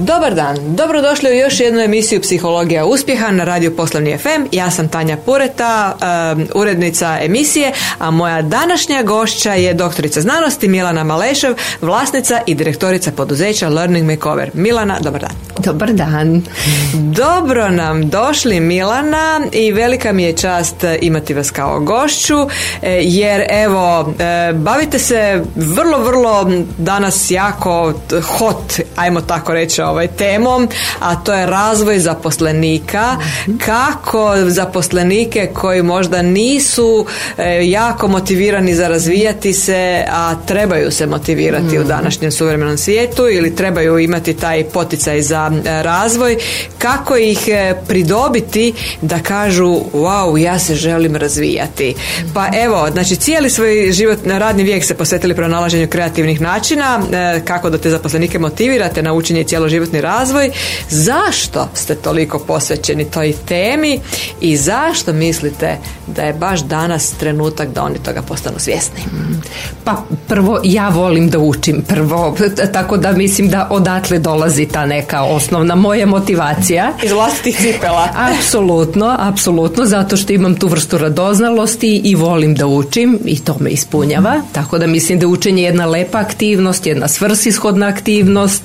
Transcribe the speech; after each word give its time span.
Dobar 0.00 0.34
dan, 0.34 0.56
dobrodošli 0.76 1.30
u 1.30 1.34
još 1.34 1.60
jednu 1.60 1.80
emisiju 1.80 2.20
Psihologija 2.20 2.86
uspjeha 2.86 3.30
na 3.30 3.44
radiju 3.44 3.76
Poslovni 3.76 4.18
FM. 4.18 4.42
Ja 4.52 4.70
sam 4.70 4.88
Tanja 4.88 5.16
Pureta, 5.16 5.96
urednica 6.54 7.18
emisije, 7.22 7.72
a 7.98 8.10
moja 8.10 8.42
današnja 8.42 9.02
gošća 9.02 9.54
je 9.54 9.74
doktorica 9.74 10.20
znanosti 10.20 10.68
Milana 10.68 11.04
Malešev, 11.04 11.54
vlasnica 11.80 12.40
i 12.46 12.54
direktorica 12.54 13.12
poduzeća 13.12 13.68
Learning 13.68 14.10
Makeover. 14.10 14.50
Milana, 14.54 14.98
dobar 15.00 15.20
dan. 15.20 15.30
Dobar 15.58 15.92
dan. 15.92 16.42
Dobro 16.94 17.68
nam 17.68 18.08
došli 18.08 18.60
Milana 18.60 19.40
i 19.52 19.72
velika 19.72 20.12
mi 20.12 20.22
je 20.22 20.36
čast 20.36 20.84
imati 21.00 21.34
vas 21.34 21.50
kao 21.50 21.80
gošću 21.80 22.36
e, 22.82 23.00
jer 23.02 23.46
evo 23.50 24.14
e, 24.18 24.52
bavite 24.52 24.98
se 24.98 25.44
vrlo 25.56 25.98
vrlo 25.98 26.50
danas 26.78 27.30
jako 27.30 27.94
hot, 28.22 28.80
ajmo 28.96 29.20
tako 29.20 29.54
reći 29.54 29.82
ovaj 29.90 30.06
temom, 30.08 30.68
a 30.98 31.16
to 31.16 31.34
je 31.34 31.46
razvoj 31.46 31.98
zaposlenika. 31.98 33.16
Kako 33.66 34.34
zaposlenike 34.46 35.50
koji 35.54 35.82
možda 35.82 36.22
nisu 36.22 37.06
e, 37.38 37.68
jako 37.70 38.08
motivirani 38.08 38.74
za 38.74 38.88
razvijati 38.88 39.52
se, 39.52 40.04
a 40.12 40.34
trebaju 40.46 40.90
se 40.90 41.06
motivirati 41.06 41.78
u 41.78 41.84
današnjem 41.84 42.32
suvremenom 42.32 42.78
svijetu 42.78 43.28
ili 43.28 43.56
trebaju 43.56 43.98
imati 43.98 44.34
taj 44.34 44.64
poticaj 44.64 45.22
za 45.22 45.50
e, 45.52 45.82
razvoj, 45.82 46.36
kako 46.78 47.16
ih 47.16 47.48
e, 47.48 47.74
pridobiti 47.88 48.72
da 49.02 49.18
kažu 49.18 49.80
wow, 49.92 50.36
ja 50.36 50.58
se 50.58 50.74
želim 50.74 51.16
razvijati. 51.16 51.94
Pa 52.34 52.48
evo, 52.64 52.88
znači 52.92 53.16
cijeli 53.16 53.50
svoj 53.50 53.92
život, 53.92 54.18
radni 54.26 54.62
vijek 54.62 54.84
se 54.84 54.94
posvetili 54.94 55.34
pronalaženju 55.34 55.88
kreativnih 55.88 56.40
načina, 56.40 57.00
kako 57.44 57.70
da 57.70 57.78
te 57.78 57.90
zaposlenike 57.90 58.38
motivirate 58.38 59.02
na 59.02 59.12
učenje 59.12 59.40
i 59.40 59.44
cjeloživotni 59.44 59.79
razvoj 59.84 60.10
razvoj. 60.20 60.50
Zašto 60.88 61.68
ste 61.74 61.94
toliko 61.94 62.38
posvećeni 62.38 63.04
toj 63.04 63.34
temi 63.48 64.00
i 64.40 64.56
zašto 64.56 65.12
mislite 65.12 65.78
da 66.06 66.22
je 66.22 66.32
baš 66.32 66.60
danas 66.60 67.10
trenutak 67.10 67.68
da 67.68 67.82
oni 67.82 67.98
toga 67.98 68.22
postanu 68.22 68.58
svjesni? 68.58 69.00
Pa 69.84 70.02
prvo 70.28 70.60
ja 70.64 70.88
volim 70.88 71.30
da 71.30 71.38
učim 71.38 71.84
prvo, 71.88 72.36
tako 72.72 72.96
da 72.96 73.12
mislim 73.12 73.48
da 73.48 73.68
odatle 73.70 74.18
dolazi 74.18 74.66
ta 74.66 74.86
neka 74.86 75.22
osnovna 75.22 75.74
moja 75.74 76.06
motivacija. 76.06 76.92
Iz 77.02 77.12
vlastitih 77.12 77.56
cipela. 77.56 78.08
apsolutno, 78.38 79.16
apsolutno, 79.18 79.84
zato 79.84 80.16
što 80.16 80.32
imam 80.32 80.54
tu 80.54 80.68
vrstu 80.68 80.98
radoznalosti 80.98 82.00
i 82.04 82.14
volim 82.14 82.54
da 82.54 82.66
učim 82.66 83.18
i 83.24 83.38
to 83.38 83.56
me 83.60 83.70
ispunjava. 83.70 84.42
Tako 84.52 84.78
da 84.78 84.86
mislim 84.86 85.18
da 85.18 85.26
učenje 85.26 85.62
je 85.62 85.66
jedna 85.66 85.86
lepa 85.86 86.18
aktivnost, 86.18 86.86
jedna 86.86 87.08
svrsishodna 87.08 87.86
aktivnost 87.86 88.62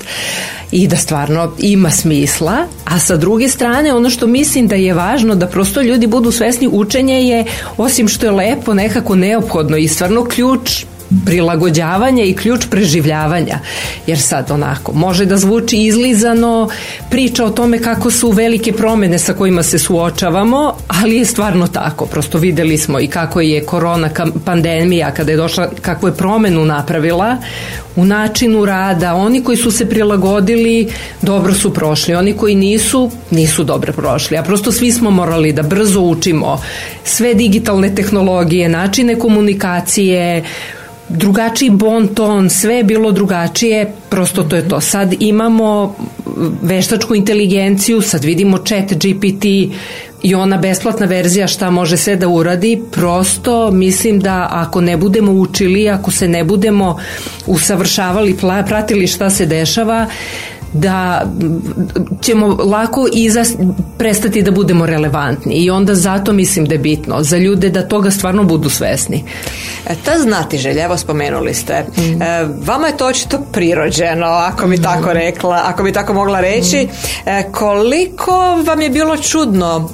i 0.72 0.88
da 0.88 0.98
stvarno 0.98 1.52
ima 1.60 1.92
smisla, 1.92 2.58
a 2.86 3.00
sa 3.00 3.18
druge 3.18 3.50
strane 3.50 3.94
ono 3.94 4.10
što 4.10 4.28
mislim 4.28 4.68
da 4.68 4.76
je 4.76 4.94
važno 4.94 5.36
da 5.36 5.48
prosto 5.48 5.82
ljudi 5.82 6.08
budu 6.08 6.32
svesni 6.32 6.70
učenje 6.72 7.28
je 7.28 7.46
osim 7.78 8.08
što 8.08 8.26
je 8.26 8.32
lepo 8.32 8.74
nekako 8.74 9.16
neophodno 9.16 9.78
i 9.78 9.88
stvarno 9.88 10.26
ključ 10.26 10.86
prilagođavanja 11.26 12.24
i 12.24 12.34
ključ 12.34 12.66
preživljavanja. 12.70 13.60
Jer 14.08 14.20
sad 14.20 14.52
onako, 14.52 14.94
može 14.94 15.26
da 15.26 15.38
zvuči 15.38 15.78
izlizano 15.78 16.70
priča 17.10 17.46
o 17.46 17.50
tome 17.50 17.80
kako 17.80 18.12
su 18.12 18.32
velike 18.32 18.74
promjene 18.74 19.20
sa 19.20 19.34
kojima 19.34 19.64
se 19.64 19.80
suočavamo, 19.80 20.74
ali 20.88 21.18
je 21.18 21.26
stvarno 21.26 21.68
tako. 21.68 22.06
Prosto 22.06 22.38
videli 22.38 22.78
smo 22.78 23.00
i 23.00 23.08
kako 23.08 23.42
je 23.42 23.66
korona 23.66 24.10
pandemija 24.46 25.12
kada 25.12 25.32
je 25.32 25.38
došla, 25.38 25.70
kakvu 25.82 26.08
je 26.08 26.16
promjenu 26.16 26.66
napravila 26.66 27.38
u 27.96 28.06
načinu 28.06 28.66
rada. 28.66 29.16
Oni 29.16 29.44
koji 29.44 29.58
su 29.58 29.72
se 29.72 29.90
prilagodili 29.90 30.88
dobro 31.22 31.54
su 31.54 31.74
prošli, 31.74 32.16
oni 32.16 32.34
koji 32.34 32.56
nisu, 32.56 33.12
nisu 33.32 33.64
dobro 33.64 33.94
prošli. 33.94 34.38
A 34.38 34.44
prosto 34.44 34.72
svi 34.72 34.92
smo 34.92 35.12
morali 35.12 35.54
da 35.54 35.62
brzo 35.62 36.02
učimo 36.02 36.62
sve 37.04 37.34
digitalne 37.34 37.96
tehnologije, 37.96 38.70
načine 38.70 39.20
komunikacije, 39.20 40.44
drugačiji 41.10 41.70
bon 41.70 42.08
ton, 42.08 42.50
sve 42.50 42.76
je 42.76 42.84
bilo 42.84 43.12
drugačije, 43.12 43.94
prosto 44.10 44.44
to 44.44 44.56
je 44.56 44.68
to. 44.68 44.82
Sad 44.82 45.14
imamo 45.20 45.96
veštačku 46.62 47.16
inteligenciju, 47.16 48.02
sad 48.02 48.24
vidimo 48.24 48.58
chat 48.58 48.94
GPT 48.94 49.46
i 50.22 50.36
ona 50.36 50.58
besplatna 50.58 51.06
verzija 51.06 51.48
šta 51.48 51.70
može 51.70 51.98
sve 51.98 52.16
da 52.16 52.28
uradi, 52.28 52.82
prosto 52.92 53.72
mislim 53.72 54.20
da 54.20 54.48
ako 54.52 54.82
ne 54.82 54.98
budemo 54.98 55.32
učili, 55.32 55.90
ako 55.90 56.12
se 56.12 56.28
ne 56.28 56.44
budemo 56.44 56.98
usavršavali, 57.46 58.38
pratili 58.68 59.08
šta 59.08 59.30
se 59.30 59.46
dešava, 59.46 60.08
da 60.76 61.26
ćemo 62.22 62.48
lako 62.48 63.08
iza, 63.14 63.44
prestati 63.98 64.42
da 64.42 64.52
budemo 64.52 64.86
relevantni 64.86 65.54
i 65.54 65.70
onda 65.70 65.96
zato 65.96 66.34
mislim 66.34 66.66
da 66.66 66.74
je 66.74 66.80
bitno 66.80 67.24
za 67.24 67.38
ljude 67.38 67.70
da 67.70 67.88
toga 67.88 68.12
stvarno 68.12 68.44
budu 68.44 68.70
svesni. 68.70 69.24
E, 69.90 69.96
ta 70.06 70.20
znatiželja, 70.20 70.84
evo 70.84 70.98
spomenuli 70.98 71.54
ste, 71.54 71.86
mm. 71.98 72.22
e, 72.22 72.48
vama 72.66 72.88
je 72.88 72.98
to 72.98 73.08
očito 73.08 73.40
prirođeno, 73.52 74.26
ako 74.26 74.68
bi 74.68 74.82
tako 74.82 75.10
mm. 75.10 75.14
rekla, 75.14 75.62
ako 75.66 75.84
bi 75.84 75.92
tako 75.92 76.14
mogla 76.14 76.40
reći. 76.40 76.84
Mm. 76.84 77.30
E, 77.30 77.44
koliko 77.52 78.64
vam 78.66 78.82
je 78.82 78.90
bilo 78.90 79.18
čudno 79.18 79.90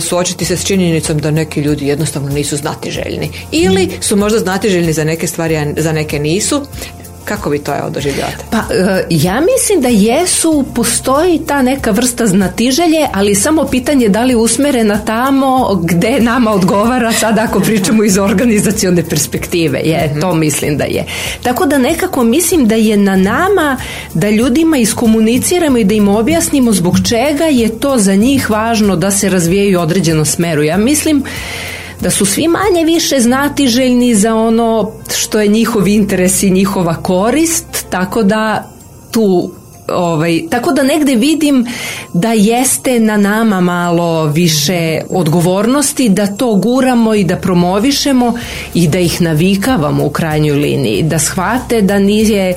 suočiti 0.00 0.44
se 0.44 0.56
s 0.56 0.64
činjenicom 0.64 1.18
da 1.18 1.30
neki 1.30 1.60
ljudi 1.60 1.86
jednostavno 1.86 2.28
nisu 2.28 2.56
znatiželjni 2.56 3.30
ili 3.52 3.90
su 4.00 4.16
možda 4.16 4.38
znatiželjni 4.38 4.92
za 4.92 5.04
neke 5.04 5.26
stvari, 5.26 5.56
a 5.56 5.72
za 5.76 5.92
neke 5.92 6.18
nisu. 6.18 6.66
Kako 7.24 7.50
vi 7.50 7.58
to 7.58 7.72
je 7.72 7.80
doživljavate? 7.90 8.44
Pa 8.50 8.58
e, 8.58 9.06
ja 9.10 9.40
mislim 9.40 9.80
da 9.80 9.88
jesu, 9.88 10.64
postoji 10.74 11.40
ta 11.46 11.62
neka 11.62 11.90
vrsta 11.90 12.26
znatiželje, 12.26 13.08
ali 13.12 13.34
samo 13.34 13.64
pitanje 13.64 14.08
da 14.08 14.24
li 14.24 14.34
usmerena 14.34 14.98
tamo 15.04 15.74
gde 15.82 16.20
nama 16.20 16.52
odgovara 16.52 17.12
sada 17.12 17.42
ako 17.42 17.60
pričamo 17.60 18.04
iz 18.04 18.18
organizacione 18.18 19.02
perspektive. 19.08 19.80
Je, 19.84 20.08
mhm. 20.10 20.20
to 20.20 20.34
mislim 20.34 20.76
da 20.76 20.84
je. 20.84 21.04
Tako 21.42 21.66
da 21.66 21.78
nekako 21.78 22.24
mislim 22.24 22.68
da 22.68 22.74
je 22.74 22.96
na 22.96 23.16
nama 23.16 23.76
da 24.14 24.30
ljudima 24.30 24.76
iskomuniciramo 24.76 25.78
i 25.78 25.84
da 25.84 25.94
im 25.94 26.08
objasnimo 26.08 26.72
zbog 26.72 26.96
čega 27.08 27.44
je 27.44 27.78
to 27.78 27.98
za 27.98 28.14
njih 28.14 28.50
važno 28.50 28.96
da 28.96 29.10
se 29.10 29.28
razvijaju 29.28 29.78
u 29.78 29.82
određenom 29.82 30.24
smeru. 30.24 30.62
Ja 30.62 30.76
mislim 30.76 31.24
da 32.04 32.10
su 32.10 32.26
svi 32.26 32.48
manje 32.48 32.84
više 32.84 33.20
znati 33.20 33.68
željni 33.68 34.14
za 34.14 34.34
ono 34.34 34.90
što 35.16 35.40
je 35.40 35.48
njihov 35.48 35.88
interes 35.88 36.42
i 36.42 36.50
njihova 36.50 36.94
korist, 36.94 37.86
tako 37.90 38.22
da 38.22 38.70
tu 39.10 39.50
ovaj, 39.88 40.42
tako 40.50 40.72
da 40.72 40.82
negde 40.82 41.14
vidim 41.14 41.66
da 42.12 42.32
jeste 42.32 43.00
na 43.00 43.16
nama 43.16 43.60
malo 43.60 44.26
više 44.26 45.00
odgovornosti 45.10 46.08
da 46.08 46.26
to 46.26 46.54
guramo 46.54 47.14
i 47.14 47.24
da 47.24 47.36
promovišemo 47.36 48.34
i 48.74 48.88
da 48.88 48.98
ih 48.98 49.20
navikavamo 49.22 50.04
u 50.04 50.10
krajnjoj 50.10 50.56
liniji 50.56 51.02
da 51.02 51.18
shvate 51.18 51.82
da 51.82 51.98
nije 51.98 52.54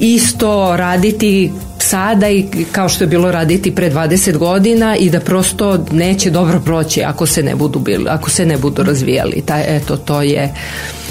isto 0.00 0.76
raditi 0.76 1.52
sada 1.92 2.28
i 2.28 2.46
kao 2.72 2.88
što 2.88 3.04
je 3.04 3.08
bilo 3.08 3.32
raditi 3.32 3.74
pre 3.74 3.90
20 3.90 4.36
godina 4.36 4.96
i 4.96 5.10
da 5.10 5.20
prosto 5.20 5.84
neće 5.90 6.30
dobro 6.30 6.60
proći 6.60 7.02
ako 7.02 7.26
se 7.26 7.42
ne 7.42 7.54
budu 7.54 7.78
bili, 7.78 8.06
ako 8.08 8.30
se 8.30 8.46
ne 8.46 8.56
budu 8.56 8.82
razvijali. 8.82 9.42
Ta, 9.46 9.58
eto, 9.66 9.96
to 9.96 10.22
je 10.22 10.54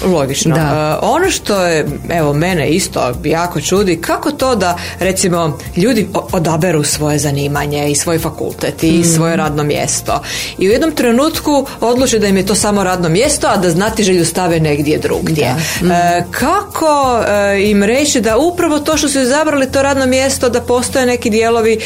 Logično. 0.06 0.56
Da. 0.56 1.00
Uh, 1.02 1.10
ono 1.16 1.32
što 1.32 1.66
je, 1.66 1.86
evo, 2.10 2.34
mene 2.34 2.70
isto 2.70 3.14
jako 3.24 3.62
čudi, 3.62 4.02
kako 4.02 4.32
to 4.32 4.56
da, 4.56 4.78
recimo, 5.00 5.58
ljudi 5.76 6.08
odaberu 6.32 6.84
svoje 6.84 7.20
zanimanje 7.20 7.92
i 7.92 7.96
svoj 7.96 8.20
fakultet 8.20 8.84
i 8.84 9.00
mm. 9.00 9.04
svoje 9.04 9.36
radno 9.36 9.64
mjesto. 9.64 10.22
I 10.58 10.70
u 10.70 10.72
jednom 10.72 10.92
trenutku 10.92 11.66
odluče 11.80 12.20
da 12.20 12.28
im 12.28 12.38
je 12.38 12.46
to 12.46 12.56
samo 12.56 12.84
radno 12.84 13.10
mjesto, 13.10 13.48
a 13.48 13.58
da 13.58 13.70
znati 13.70 14.04
želju 14.04 14.26
stave 14.26 14.60
negdje 14.60 14.98
drugdje. 14.98 15.56
Uh, 15.82 15.88
kako 16.32 17.20
uh, 17.20 17.70
im 17.70 17.84
reći 17.84 18.22
da 18.22 18.38
upravo 18.38 18.80
to 18.80 18.98
što 18.98 19.10
su 19.10 19.20
izabrali 19.22 19.72
to 19.72 19.82
radno 19.82 20.06
mjesto, 20.06 20.50
da 20.50 20.62
postoje 20.72 21.06
neki 21.06 21.30
dijelovi 21.30 21.80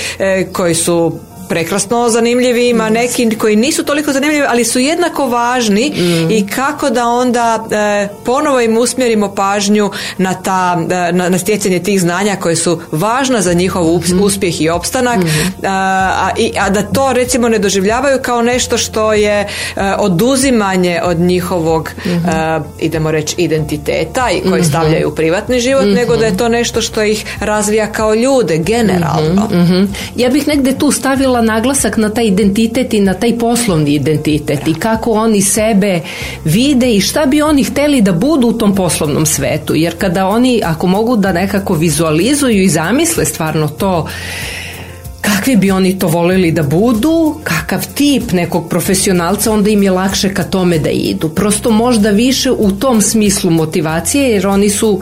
koji 0.51 0.75
su 0.75 1.19
prekrasno 1.49 2.09
zanimljivi, 2.09 2.69
ima 2.69 2.89
neki 2.89 3.37
koji 3.37 3.55
nisu 3.55 3.83
toliko 3.83 4.13
zanimljivi, 4.13 4.45
ali 4.49 4.65
su 4.65 4.79
jednako 4.79 5.27
važni 5.27 5.93
mm. 5.95 6.31
i 6.31 6.47
kako 6.47 6.89
da 6.89 7.07
onda 7.07 7.65
e, 7.71 8.07
ponovo 8.23 8.61
im 8.61 8.77
usmjerimo 8.77 9.35
pažnju 9.35 9.91
na, 10.17 10.33
ta, 10.33 10.77
e, 10.91 11.11
na, 11.11 11.29
na 11.29 11.37
stjecanje 11.37 11.79
tih 11.79 12.01
znanja 12.01 12.35
koje 12.35 12.55
su 12.55 12.81
važna 12.91 13.41
za 13.41 13.53
njihov 13.53 13.83
mm. 13.83 14.23
uspjeh 14.23 14.61
i 14.61 14.69
opstanak, 14.69 15.19
mm. 15.19 15.65
a, 15.65 16.29
i, 16.37 16.51
a 16.59 16.69
da 16.69 16.81
to 16.81 17.13
recimo 17.13 17.49
ne 17.49 17.59
doživljavaju 17.59 18.19
kao 18.21 18.41
nešto 18.41 18.77
što 18.77 19.13
je 19.13 19.39
e, 19.41 19.47
oduzimanje 19.97 21.01
od 21.03 21.19
njihovog, 21.19 21.91
idemo 22.79 23.11
reći, 23.11 23.35
identiteta 23.37 24.29
i 24.31 24.49
koji 24.49 24.63
stavljaju 24.63 25.09
u 25.09 25.15
privatni 25.15 25.59
život, 25.59 25.85
nego 25.85 26.15
da 26.15 26.25
je 26.25 26.37
to 26.37 26.49
nešto 26.49 26.81
što 26.81 27.03
ih 27.03 27.25
razvija 27.39 27.91
kao 27.91 28.15
ljude, 28.15 28.57
generalno. 28.57 29.49
Ja 30.15 30.29
bih 30.29 30.47
negdje 30.47 30.77
tu 30.77 30.91
stavila 30.91 31.34
naglasak 31.41 31.97
na 31.97 32.09
taj 32.09 32.27
identitet 32.27 32.93
i 32.93 33.01
na 33.01 33.13
taj 33.13 33.37
poslovni 33.39 33.93
identitet 33.93 34.67
i 34.67 34.73
kako 34.73 35.11
oni 35.11 35.41
sebe 35.41 35.99
vide 36.45 36.95
i 36.95 37.01
šta 37.01 37.25
bi 37.25 37.41
oni 37.41 37.63
hteli 37.63 38.01
da 38.01 38.11
budu 38.11 38.47
u 38.47 38.53
tom 38.53 38.75
poslovnom 38.75 39.25
svetu. 39.25 39.75
Jer 39.75 39.97
kada 39.97 40.27
oni, 40.27 40.61
ako 40.65 40.87
mogu 40.87 41.17
da 41.17 41.31
nekako 41.31 41.73
vizualizuju 41.73 42.63
i 42.63 42.69
zamisle 42.69 43.25
stvarno 43.25 43.67
to 43.67 44.07
kakvi 45.21 45.55
bi 45.55 45.71
oni 45.71 45.99
to 45.99 46.07
voleli 46.07 46.51
da 46.51 46.63
budu, 46.63 47.35
kakav 47.43 47.87
tip 47.93 48.31
nekog 48.31 48.69
profesionalca, 48.69 49.51
onda 49.51 49.69
im 49.69 49.83
je 49.83 49.91
lakše 49.91 50.33
ka 50.33 50.43
tome 50.43 50.79
da 50.79 50.89
idu. 50.89 51.29
Prosto 51.29 51.71
možda 51.71 52.09
više 52.09 52.51
u 52.51 52.71
tom 52.71 53.01
smislu 53.01 53.51
motivacije, 53.51 54.29
jer 54.29 54.47
oni 54.47 54.69
su 54.69 55.01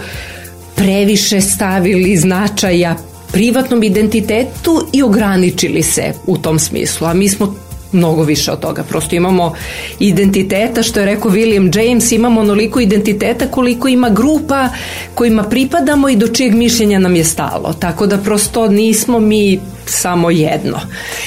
previše 0.76 1.42
stavili 1.42 2.18
značaja 2.18 2.96
privatnom 3.34 3.84
identitetu 3.84 4.88
i 4.94 5.04
ograničili 5.04 5.84
se 5.84 6.14
u 6.26 6.38
tom 6.38 6.60
smislu. 6.60 7.08
A 7.08 7.14
mi 7.14 7.30
smo 7.30 7.56
mnogo 7.94 8.24
više 8.24 8.52
od 8.52 8.60
toga. 8.60 8.84
Prosto 8.84 9.16
imamo 9.16 9.54
identiteta, 10.00 10.84
što 10.84 11.00
je 11.00 11.06
rekao 11.06 11.32
William 11.32 11.80
James, 11.80 12.12
imamo 12.12 12.42
onoliko 12.42 12.80
identiteta 12.80 13.48
koliko 13.48 13.88
ima 13.88 14.10
grupa 14.10 14.70
kojima 15.16 15.44
pripadamo 15.44 16.10
i 16.10 16.16
do 16.16 16.28
čijeg 16.28 16.54
mišljenja 16.54 17.00
nam 17.00 17.16
je 17.16 17.24
stalo. 17.24 17.74
Tako 17.74 18.08
da 18.08 18.18
prosto 18.18 18.68
nismo 18.68 19.20
mi 19.20 19.60
samo 19.86 20.32
jedno, 20.32 20.80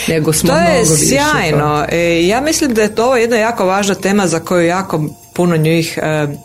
nego 0.08 0.32
smo 0.32 0.48
to 0.48 0.54
mnogo 0.54 0.72
je 0.72 0.80
više. 0.80 1.06
sjajno. 1.06 1.86
E, 1.88 2.26
ja 2.26 2.40
mislim 2.40 2.74
da 2.74 2.82
je 2.82 2.94
to 2.94 3.16
jedna 3.16 3.36
jako 3.36 3.66
važna 3.66 3.94
tema 3.94 4.26
za 4.26 4.40
koju 4.40 4.66
jako 4.66 5.04
puno 5.36 5.56
njih 5.56 5.98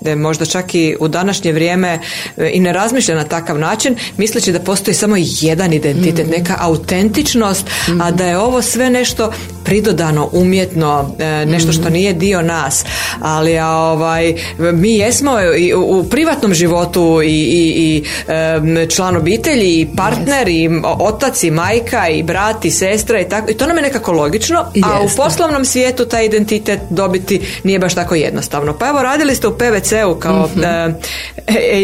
e, 0.05 0.15
možda 0.15 0.45
čak 0.45 0.75
i 0.75 0.95
u 0.99 1.07
današnje 1.07 1.51
vrijeme 1.51 1.99
e, 2.37 2.49
i 2.53 2.59
ne 2.59 2.73
razmišlja 2.73 3.15
na 3.15 3.23
takav 3.23 3.59
način 3.59 3.95
misleći 4.17 4.51
da 4.51 4.59
postoji 4.59 4.95
samo 4.95 5.15
jedan 5.19 5.73
identitet, 5.73 6.27
Mm. 6.27 6.29
neka 6.29 6.55
autentičnost, 6.59 7.65
a 8.01 8.11
da 8.11 8.25
je 8.25 8.37
ovo 8.37 8.61
sve 8.61 8.89
nešto 8.89 9.31
pridodano, 9.63 10.29
umjetno, 10.31 11.15
e, 11.19 11.45
nešto 11.45 11.71
što 11.71 11.89
nije 11.89 12.13
dio 12.13 12.41
nas. 12.41 12.85
Ali 13.19 13.57
a, 13.59 13.67
ovaj, 13.67 14.35
mi 14.57 14.95
jesmo 14.95 15.31
i 15.57 15.73
u, 15.73 15.99
u 15.99 16.03
privatnom 16.03 16.53
životu 16.53 17.21
i, 17.23 17.27
i, 17.27 17.73
i 17.77 18.03
e, 18.27 18.87
član 18.89 19.15
obitelji 19.15 19.79
i 19.79 19.87
partner 19.97 20.47
i 20.47 20.69
otac 20.83 21.43
i 21.43 21.51
majka 21.51 22.09
i 22.09 22.23
brat 22.23 22.65
i 22.65 22.71
sestra 22.71 23.19
i 23.19 23.29
tako 23.29 23.51
i 23.51 23.53
to 23.53 23.67
nam 23.67 23.77
je 23.77 23.83
nekako 23.83 24.11
logično, 24.11 24.59
a 24.83 25.01
u 25.01 25.09
poslovnom 25.17 25.65
svijetu 25.65 26.05
taj 26.05 26.25
identitet 26.25 26.79
dobiti 26.89 27.41
nije 27.63 27.79
baš 27.79 27.95
tako 27.95 28.15
jednostavno. 28.15 28.73
Pa 28.81 28.87
evo 28.89 29.01
radili 29.03 29.35
ste 29.35 29.47
u 29.47 29.57
PVC-u 29.57 30.15
kao 30.19 30.49
Mhm. 30.55 30.63
e, 30.63 30.93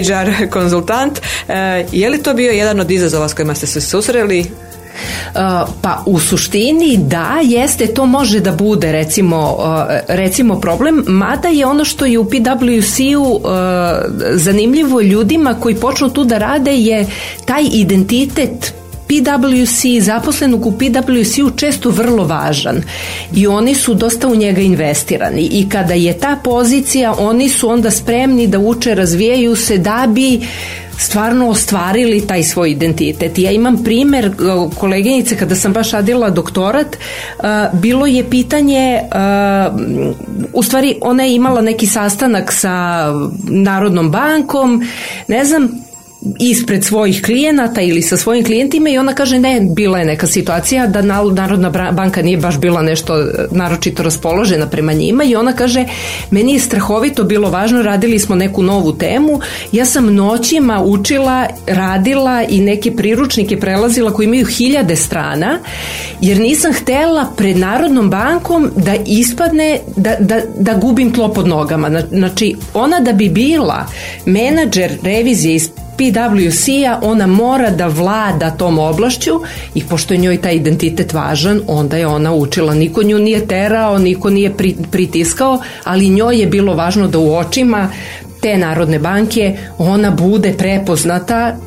HR 0.04 0.50
konzultant. 0.50 1.20
E, 1.48 1.86
je 1.92 2.10
li 2.10 2.24
to 2.24 2.34
bio 2.34 2.52
jedan 2.52 2.80
od 2.80 2.92
izazova 2.92 3.30
s 3.30 3.34
kojima 3.34 3.56
ste 3.56 3.68
se 3.68 3.82
susreli? 3.82 4.40
Uh, 4.40 5.70
Pa 5.82 6.04
u 6.06 6.20
suštini 6.20 6.98
da, 6.98 7.40
jeste, 7.44 7.88
to 7.88 8.06
može 8.06 8.40
da 8.40 8.52
bude 8.52 8.92
recimo, 8.92 9.56
uh, 9.60 9.66
recimo 10.08 10.60
problem, 10.62 11.04
mada 11.08 11.48
je 11.48 11.66
ono 11.66 11.86
što 11.86 12.06
je 12.06 12.20
u 12.20 12.26
PwC-u 12.26 13.22
uh, 13.24 13.42
zanimljivo 14.34 15.02
ljudima 15.02 15.54
koji 15.54 15.76
počnu 15.76 16.10
tu 16.10 16.24
da 16.24 16.38
rade 16.38 16.78
je 16.78 17.06
taj 17.46 17.64
identitet 17.72 18.74
PwC, 19.08 20.02
zaposlenog 20.02 20.66
u 20.66 20.72
PwC-u 20.72 21.52
često 21.52 21.90
vrlo 21.90 22.24
važan. 22.24 22.84
I 23.36 23.48
oni 23.48 23.76
su 23.76 23.94
dosta 23.94 24.28
u 24.28 24.36
njega 24.36 24.62
investirani. 24.62 25.42
I 25.42 25.70
kada 25.70 25.94
je 25.94 26.18
ta 26.20 26.40
pozicija 26.44 27.16
oni 27.20 27.50
su 27.50 27.70
onda 27.70 27.92
spremni 27.92 28.48
da 28.48 28.60
uče, 28.60 28.96
razvijaju 28.96 29.56
se 29.56 29.78
da 29.78 30.08
bi 30.10 30.42
stvarno 30.98 31.50
ostvarili 31.50 32.28
taj 32.28 32.44
svoj 32.44 32.72
identitet. 32.72 33.40
Ja 33.40 33.52
imam 33.52 33.84
primer 33.84 34.26
e, 34.26 34.32
koleginice 34.80 35.38
kada 35.38 35.56
sam 35.56 35.74
baš 35.74 35.92
radila 35.92 36.30
doktorat, 36.30 36.96
e, 36.96 37.00
bilo 37.74 38.06
je 38.06 38.30
pitanje 38.30 38.80
e, 38.80 39.02
u 40.54 40.64
stvari 40.64 40.96
ona 41.02 41.24
je 41.24 41.36
imala 41.36 41.62
neki 41.62 41.88
sastanak 41.88 42.52
sa 42.52 43.08
Narodnom 43.44 44.12
bankom, 44.12 44.84
ne 45.28 45.46
znam 45.46 45.87
ispred 46.40 46.84
svojih 46.84 47.22
klijenata 47.22 47.82
ili 47.82 48.02
sa 48.02 48.18
svojim 48.18 48.46
klijentima 48.46 48.90
i 48.90 48.98
ona 48.98 49.14
kaže 49.14 49.40
ne, 49.40 49.62
bila 49.76 50.00
je 50.00 50.06
neka 50.06 50.28
situacija 50.28 50.88
da 50.88 51.02
Narodna 51.02 51.70
banka 51.92 52.22
nije 52.22 52.38
baš 52.38 52.58
bila 52.58 52.82
nešto 52.82 53.14
naročito 53.52 54.04
raspoložena 54.04 54.68
prema 54.68 54.94
njima 54.94 55.24
i 55.24 55.36
ona 55.36 55.54
kaže 55.54 55.86
meni 56.32 56.54
je 56.54 56.60
strahovito 56.60 57.24
bilo 57.24 57.50
važno, 57.50 57.82
radili 57.82 58.20
smo 58.20 58.36
neku 58.36 58.64
novu 58.64 58.94
temu, 58.94 59.40
ja 59.72 59.86
sam 59.86 60.16
noćima 60.16 60.84
učila, 60.84 61.48
radila 61.68 62.44
i 62.50 62.62
neke 62.62 62.96
priručnike 62.96 63.60
prelazila 63.60 64.14
koji 64.14 64.26
imaju 64.26 64.46
hiljade 64.46 64.96
strana 64.96 65.60
jer 66.22 66.40
nisam 66.40 66.74
htela 66.74 67.26
pred 67.38 67.58
Narodnom 67.58 68.10
bankom 68.10 68.72
da 68.76 68.96
ispadne 69.06 69.80
da, 69.96 70.16
da, 70.20 70.42
da 70.60 70.74
gubim 70.74 71.14
tlo 71.14 71.34
pod 71.34 71.48
nogama. 71.48 72.02
Znači 72.12 72.56
ona 72.74 73.00
da 73.00 73.14
bi 73.14 73.30
bila 73.30 73.86
menadžer 74.26 74.98
revizije 75.04 75.56
iz 75.56 75.70
PwC-a 75.98 77.00
ona 77.02 77.28
mora 77.28 77.70
da 77.70 77.88
vlada 77.88 78.52
tom 78.52 78.80
oblašću 78.80 79.32
i 79.76 79.84
pošto 79.84 80.14
je 80.14 80.18
njoj 80.18 80.42
taj 80.42 80.54
identitet 80.56 81.14
važan, 81.14 81.62
onda 81.68 81.98
je 81.98 82.08
ona 82.08 82.34
učila. 82.34 82.74
Niko 82.74 83.04
nju 83.04 83.20
nije 83.20 83.48
terao, 83.48 83.98
niko 83.98 84.30
nije 84.30 84.54
pritiskao, 84.92 85.60
ali 85.84 86.10
njoj 86.10 86.40
je 86.40 86.48
bilo 86.48 86.74
važno 86.74 87.08
da 87.08 87.20
u 87.20 87.36
očima 87.36 87.90
te 88.42 88.58
Narodne 88.58 89.00
banke 89.00 89.58
ona 89.78 90.12
bude 90.12 90.54
prepoznata 90.58 91.58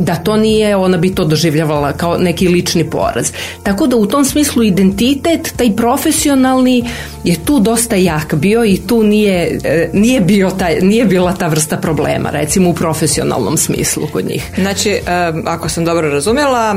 da 0.00 0.16
to 0.16 0.36
nije, 0.36 0.76
ona 0.76 0.96
bi 0.96 1.14
to 1.14 1.24
doživljavala 1.24 1.92
kao 1.92 2.18
neki 2.18 2.48
lični 2.48 2.90
poraz. 2.90 3.32
Tako 3.62 3.86
da 3.86 3.96
u 3.96 4.06
tom 4.06 4.24
smislu 4.24 4.62
identitet, 4.62 5.52
taj 5.56 5.76
profesionalni 5.76 6.84
je 7.24 7.36
tu 7.44 7.60
dosta 7.60 7.96
jak 7.96 8.34
bio 8.34 8.64
i 8.64 8.76
tu 8.86 9.02
nije, 9.02 9.58
nije, 9.92 10.20
bio 10.20 10.50
taj, 10.50 10.80
nije 10.80 11.04
bila 11.04 11.32
ta 11.32 11.46
vrsta 11.46 11.76
problema, 11.76 12.30
recimo 12.30 12.70
u 12.70 12.74
profesionalnom 12.74 13.56
smislu 13.56 14.06
kod 14.12 14.24
njih. 14.24 14.50
Znači, 14.58 14.98
ako 15.44 15.68
sam 15.68 15.84
dobro 15.84 16.10
razumjela, 16.10 16.74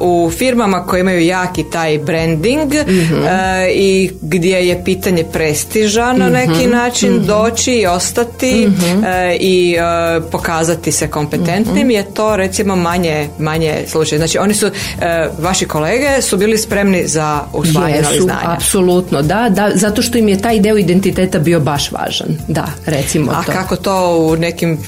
u 0.00 0.30
firmama 0.38 0.82
koje 0.86 1.00
imaju 1.00 1.20
jaki 1.20 1.64
taj 1.72 1.98
branding 1.98 2.74
mm-hmm. 2.74 3.24
i 3.74 4.10
gdje 4.22 4.68
je 4.68 4.84
pitanje 4.84 5.24
prestiža 5.32 6.12
na 6.12 6.28
neki 6.28 6.50
mm-hmm. 6.50 6.70
način 6.70 7.10
mm-hmm. 7.10 7.26
doći 7.26 7.72
i 7.72 7.86
ostati 7.86 8.68
i 9.40 9.76
pokazati 10.30 10.92
se 10.92 11.08
kompetentnim 11.08 11.90
je 11.90 12.14
to 12.14 12.36
recimo 12.36 12.63
manje, 12.64 13.28
manje 13.38 13.84
slučaj. 13.86 14.18
Znači 14.18 14.38
oni 14.38 14.54
su, 14.54 14.66
e, 14.66 15.28
vaši 15.38 15.66
kolege 15.66 16.22
su 16.22 16.36
bili 16.36 16.58
spremni 16.58 17.06
za 17.06 17.40
usvajanje 17.52 17.96
Jesu, 17.96 18.22
znanja. 18.22 18.56
apsolutno, 18.56 19.22
da, 19.22 19.48
da, 19.50 19.70
zato 19.74 20.02
što 20.02 20.18
im 20.18 20.28
je 20.28 20.38
taj 20.38 20.60
deo 20.60 20.76
identiteta 20.76 21.38
bio 21.38 21.60
baš 21.60 21.92
važan. 21.92 22.28
Da, 22.48 22.66
recimo 22.86 23.32
A 23.32 23.42
to. 23.42 23.52
kako 23.52 23.76
to 23.76 24.16
u 24.18 24.36
nekim 24.36 24.72
uh, 24.72 24.78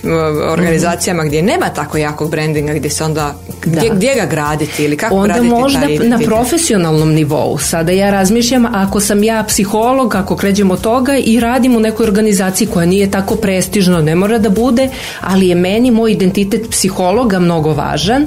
organizacijama 0.52 1.25
gdje 1.25 1.43
nema 1.43 1.69
tako 1.69 1.99
jakog 1.99 2.31
brandinga, 2.31 2.75
gdje 2.75 2.90
se 2.90 3.05
onda, 3.05 3.34
gdje, 3.64 3.90
gdje 3.94 4.14
ga 4.14 4.26
graditi 4.26 4.84
ili 4.84 4.96
kako 4.96 5.14
onda 5.14 5.34
graditi 5.34 5.55
možda 5.55 5.81
taj 5.81 5.99
na 5.99 6.19
profesionalnom 6.19 7.12
nivou. 7.12 7.58
Sada 7.58 7.93
ja 7.93 8.10
razmišljam, 8.10 8.67
ako 8.74 9.01
sam 9.01 9.22
ja 9.22 9.44
psiholog, 9.48 10.15
ako 10.15 10.36
kređem 10.36 10.70
od 10.70 10.81
toga 10.81 11.17
i 11.17 11.41
radim 11.41 11.77
u 11.77 11.81
nekoj 11.81 12.05
organizaciji 12.05 12.69
koja 12.69 12.86
nije 12.86 13.10
tako 13.10 13.36
prestižno, 13.36 14.01
ne 14.01 14.15
mora 14.15 14.39
da 14.39 14.51
bude, 14.51 14.89
ali 15.20 15.48
je 15.48 15.55
meni 15.55 15.91
moj 15.91 16.12
identitet 16.12 16.70
psihologa 16.70 17.39
mnogo 17.39 17.66
važan 17.73 18.27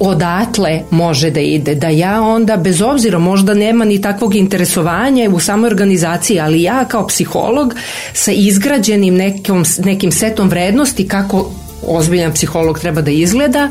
odatle 0.00 0.82
može 0.90 1.30
da 1.30 1.40
ide, 1.40 1.74
da 1.74 1.88
ja 1.88 2.22
onda 2.22 2.56
bez 2.56 2.82
obzira 2.82 3.18
možda 3.18 3.54
nema 3.54 3.84
ni 3.84 4.00
takvog 4.00 4.34
interesovanja 4.34 5.30
u 5.30 5.40
samoj 5.40 5.66
organizaciji, 5.66 6.40
ali 6.40 6.62
ja 6.62 6.84
kao 6.84 7.06
psiholog 7.06 7.74
sa 8.12 8.32
izgrađenim 8.32 9.14
nekom, 9.14 9.64
nekim 9.84 10.12
setom 10.12 10.48
vrednosti 10.48 11.08
kako 11.08 11.50
ozbiljan 11.86 12.32
psiholog 12.32 12.78
treba 12.78 13.00
da 13.02 13.10
izgleda, 13.10 13.68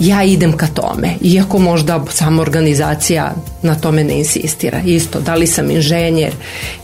ja 0.00 0.24
idem 0.24 0.52
ka 0.52 0.66
tome. 0.66 1.08
Iako 1.20 1.58
možda 1.58 2.04
sama 2.10 2.42
organizacija 2.42 3.34
na 3.62 3.74
tome 3.74 4.04
ne 4.04 4.18
insistira. 4.18 4.80
Isto, 4.86 5.20
da 5.20 5.34
li 5.34 5.46
sam 5.46 5.70
inženjer 5.70 6.32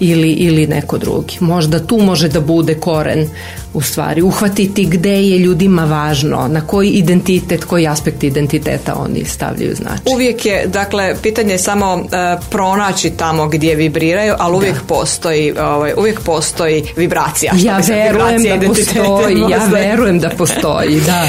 ili, 0.00 0.30
ili 0.30 0.66
neko 0.66 0.98
drugi. 0.98 1.36
Možda 1.40 1.86
tu 1.86 1.98
može 1.98 2.28
da 2.28 2.40
bude 2.40 2.74
koren 2.74 3.28
u 3.74 3.80
stvari. 3.80 4.22
Uhvatiti 4.22 4.84
gde 4.84 5.22
je 5.22 5.38
ljudima 5.38 5.84
važno, 5.84 6.48
na 6.48 6.66
koji 6.66 6.90
identitet, 6.90 7.64
koji 7.64 7.86
aspekt 7.86 8.24
identiteta 8.24 8.94
oni 8.94 9.24
stavljaju 9.24 9.74
značaj. 9.74 10.12
Uvijek 10.14 10.46
je, 10.46 10.66
dakle, 10.66 11.14
pitanje 11.22 11.52
je 11.54 11.58
samo 11.58 11.94
uh, 11.94 12.08
pronaći 12.50 13.10
tamo 13.10 13.48
gdje 13.48 13.74
vibriraju, 13.74 14.34
ali 14.38 14.56
uvijek 14.56 14.74
da. 14.74 14.86
postoji 14.86 15.54
ovaj, 15.58 15.92
uvijek 15.96 16.20
postoji 16.20 16.84
vibracija. 16.96 17.52
Ja 17.56 17.80
verujem 17.88 18.60
da 18.60 18.66
postoji, 18.66 19.36
ja 19.50 19.66
verujem 19.66 20.18
da 20.18 20.28
postoji, 20.28 21.00
da. 21.00 21.28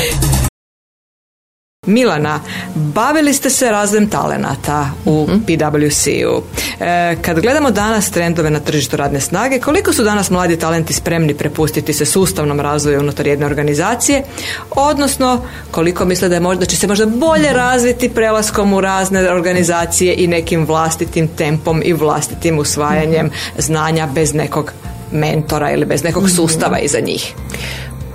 Milana, 1.85 2.39
bavili 2.75 3.33
ste 3.33 3.49
se 3.49 3.71
razvojem 3.71 4.09
talenata 4.09 4.89
u 5.05 5.27
mm-hmm. 5.27 5.43
PwC-u. 5.43 6.43
E, 6.79 7.15
kad 7.21 7.39
gledamo 7.39 7.71
danas 7.71 8.11
trendove 8.11 8.49
na 8.49 8.59
tržištu 8.59 8.97
radne 8.97 9.21
snage, 9.21 9.59
koliko 9.59 9.93
su 9.93 10.03
danas 10.03 10.29
mladi 10.29 10.57
talenti 10.57 10.93
spremni 10.93 11.33
prepustiti 11.33 11.93
se 11.93 12.05
sustavnom 12.05 12.59
razvoju 12.59 12.99
unutar 12.99 13.27
jedne 13.27 13.45
organizacije, 13.45 14.23
odnosno 14.69 15.41
koliko 15.71 16.05
misle 16.05 16.29
da, 16.29 16.35
je 16.35 16.41
možda, 16.41 16.59
da 16.59 16.65
će 16.65 16.77
se 16.77 16.87
možda 16.87 17.05
bolje 17.05 17.43
mm-hmm. 17.43 17.57
razviti 17.57 18.09
prelaskom 18.09 18.73
u 18.73 18.81
razne 18.81 19.31
organizacije 19.31 20.15
i 20.17 20.27
nekim 20.27 20.65
vlastitim 20.65 21.27
tempom 21.27 21.81
i 21.85 21.93
vlastitim 21.93 22.59
usvajanjem 22.59 23.25
mm-hmm. 23.25 23.61
znanja 23.61 24.07
bez 24.07 24.33
nekog 24.33 24.71
mentora 25.11 25.71
ili 25.71 25.85
bez 25.85 26.03
nekog 26.03 26.29
sustava 26.29 26.79
iza 26.79 26.99
njih? 26.99 27.33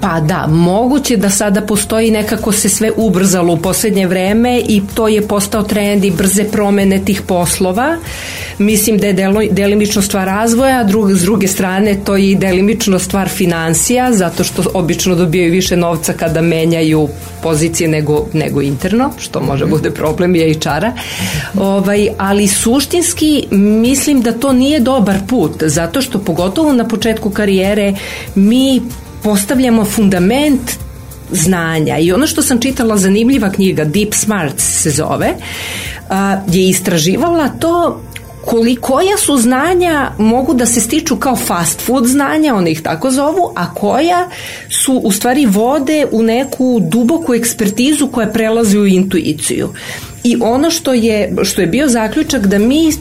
Pa 0.00 0.20
da, 0.20 0.46
moguće 0.46 1.16
da 1.16 1.30
sada 1.30 1.60
postoji 1.60 2.10
nekako 2.10 2.52
se 2.52 2.68
sve 2.68 2.90
ubrzalo 2.96 3.52
u 3.52 3.56
posljednje 3.56 4.06
vreme 4.06 4.60
i 4.68 4.82
to 4.94 5.08
je 5.08 5.28
postao 5.28 5.62
trend 5.62 6.04
i 6.04 6.10
brze 6.10 6.44
promene 6.44 7.04
tih 7.04 7.22
poslova. 7.22 7.96
Mislim 8.58 8.98
da 8.98 9.06
je 9.06 9.12
delo, 9.12 9.40
delimično 9.50 10.02
stvar 10.02 10.26
razvoja, 10.26 10.80
a 10.80 10.84
drug, 10.84 11.12
s 11.12 11.22
druge 11.22 11.48
strane 11.48 11.96
to 12.04 12.16
je 12.16 12.30
i 12.30 12.34
delimično 12.34 12.98
stvar 12.98 13.28
financija, 13.28 14.12
zato 14.12 14.44
što 14.44 14.62
obično 14.74 15.14
dobijaju 15.14 15.52
više 15.52 15.76
novca 15.76 16.12
kada 16.12 16.42
menjaju 16.42 17.08
pozicije 17.42 17.88
nego, 17.88 18.26
nego 18.32 18.62
interno, 18.62 19.10
što 19.18 19.40
može 19.40 19.64
mhm. 19.64 19.74
bude 19.74 19.90
problem 19.90 20.34
je 20.34 20.50
i 20.50 20.54
čara. 20.54 20.92
Ovaj, 21.54 22.08
ali 22.18 22.48
suštinski 22.48 23.46
mislim 23.50 24.20
da 24.20 24.32
to 24.32 24.52
nije 24.52 24.80
dobar 24.80 25.16
put, 25.28 25.62
zato 25.62 26.02
što 26.02 26.18
pogotovo 26.18 26.72
na 26.72 26.88
početku 26.88 27.30
karijere 27.30 27.94
mi 28.34 28.82
postavljamo 29.22 29.84
fundament 29.84 30.70
znanja 31.30 31.98
i 31.98 32.12
ono 32.12 32.26
što 32.26 32.42
sam 32.42 32.60
čitala 32.60 32.96
zanimljiva 32.96 33.50
knjiga 33.50 33.84
Deep 33.84 34.14
Smart 34.14 34.54
se 34.60 34.90
zove 34.90 35.34
je 36.46 36.68
istraživala 36.68 37.48
to 37.48 38.02
koja 38.80 39.16
su 39.16 39.36
znanja 39.36 40.10
mogu 40.18 40.54
da 40.54 40.66
se 40.66 40.80
stiču 40.80 41.16
kao 41.16 41.36
fast 41.36 41.80
food 41.80 42.06
znanja, 42.06 42.54
oni 42.54 42.70
ih 42.70 42.82
tako 42.82 43.10
zovu, 43.10 43.52
a 43.56 43.74
koja 43.74 44.28
su 44.68 45.00
u 45.04 45.12
stvari 45.12 45.46
vode 45.46 46.06
u 46.12 46.22
neku 46.22 46.80
duboku 46.82 47.34
ekspertizu 47.34 48.08
koja 48.08 48.26
prelazi 48.26 48.78
u 48.78 48.86
intuiciju. 48.86 49.68
I 50.24 50.36
ono 50.40 50.70
što 50.70 50.92
je, 50.92 51.36
što 51.44 51.60
je 51.60 51.66
bio 51.66 51.88
zaključak 51.88 52.46
da 52.46 52.58
mi 52.58 52.92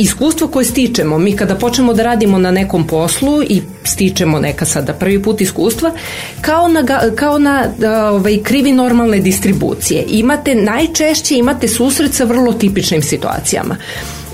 iskustvo 0.00 0.48
koje 0.48 0.64
stičemo, 0.64 1.18
mi 1.18 1.36
kada 1.36 1.54
počnemo 1.54 1.92
da 1.92 2.02
radimo 2.02 2.38
na 2.38 2.50
nekom 2.50 2.86
poslu 2.86 3.42
i 3.42 3.62
stičemo 3.84 4.38
neka 4.38 4.64
sada 4.64 4.92
prvi 4.92 5.22
put 5.22 5.40
iskustva, 5.40 5.92
kao 6.40 6.68
na, 6.68 6.84
kao 7.16 7.38
na 7.38 7.64
ovaj, 8.10 8.38
krivi 8.42 8.72
normalne 8.72 9.18
distribucije. 9.18 10.04
Imate, 10.08 10.54
najčešće 10.54 11.38
imate 11.38 11.68
susret 11.68 12.14
sa 12.14 12.24
vrlo 12.24 12.52
tipičnim 12.52 13.02
situacijama 13.02 13.76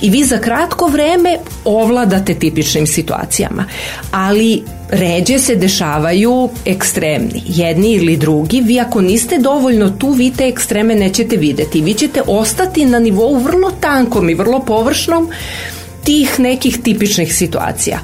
i 0.03 0.11
vi 0.11 0.25
za 0.25 0.39
kratko 0.39 0.87
vreme 0.87 1.39
ovladate 1.65 2.35
tipičnim 2.35 2.87
situacijama. 2.87 3.65
Ali 4.11 4.63
ređe 4.91 5.39
se 5.39 5.57
dešavaju 5.57 6.49
ekstremni, 6.65 7.43
jedni 7.47 7.93
ili 7.93 8.17
drugi. 8.17 8.61
Vi 8.61 8.81
ako 8.81 9.01
niste 9.01 9.39
dovoljno 9.39 9.91
tu, 9.91 10.11
vi 10.11 10.33
te 10.37 10.49
ekstreme 10.49 10.95
nećete 10.95 11.37
videti. 11.37 11.81
Vi 11.81 11.95
ćete 11.95 12.23
ostati 12.27 12.85
na 12.85 12.99
nivou 12.99 13.39
vrlo 13.39 13.71
tankom 13.71 14.31
i 14.31 14.35
vrlo 14.35 14.61
površnom 14.61 15.31
tih 16.05 16.41
nekih 16.41 16.79
tipičnih 16.83 17.35
situacija. 17.35 17.99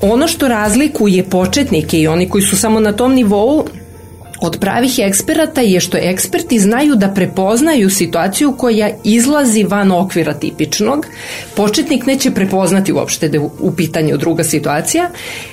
Ono 0.00 0.28
što 0.28 0.48
razlikuje 0.48 1.24
početnike 1.24 2.00
i 2.00 2.08
oni 2.08 2.28
koji 2.28 2.42
su 2.42 2.56
samo 2.56 2.80
na 2.80 2.92
tom 2.92 3.14
nivou 3.14 3.64
od 4.42 4.58
pravih 4.60 4.98
eksperata 4.98 5.60
je 5.60 5.80
što 5.80 5.96
eksperti 5.96 6.58
znaju 6.58 6.94
da 6.94 7.08
prepoznaju 7.08 7.90
situaciju 7.90 8.54
koja 8.58 8.90
izlazi 9.04 9.64
van 9.64 9.92
okvira 9.92 10.34
tipičnog. 10.34 11.06
Početnik 11.56 12.06
neće 12.06 12.30
prepoznati 12.30 12.92
uopšte 12.92 13.28
da 13.28 13.36
je 13.36 13.48
u 13.60 13.72
pitanju 13.76 14.16
druga 14.16 14.44
situacija. 14.44 15.10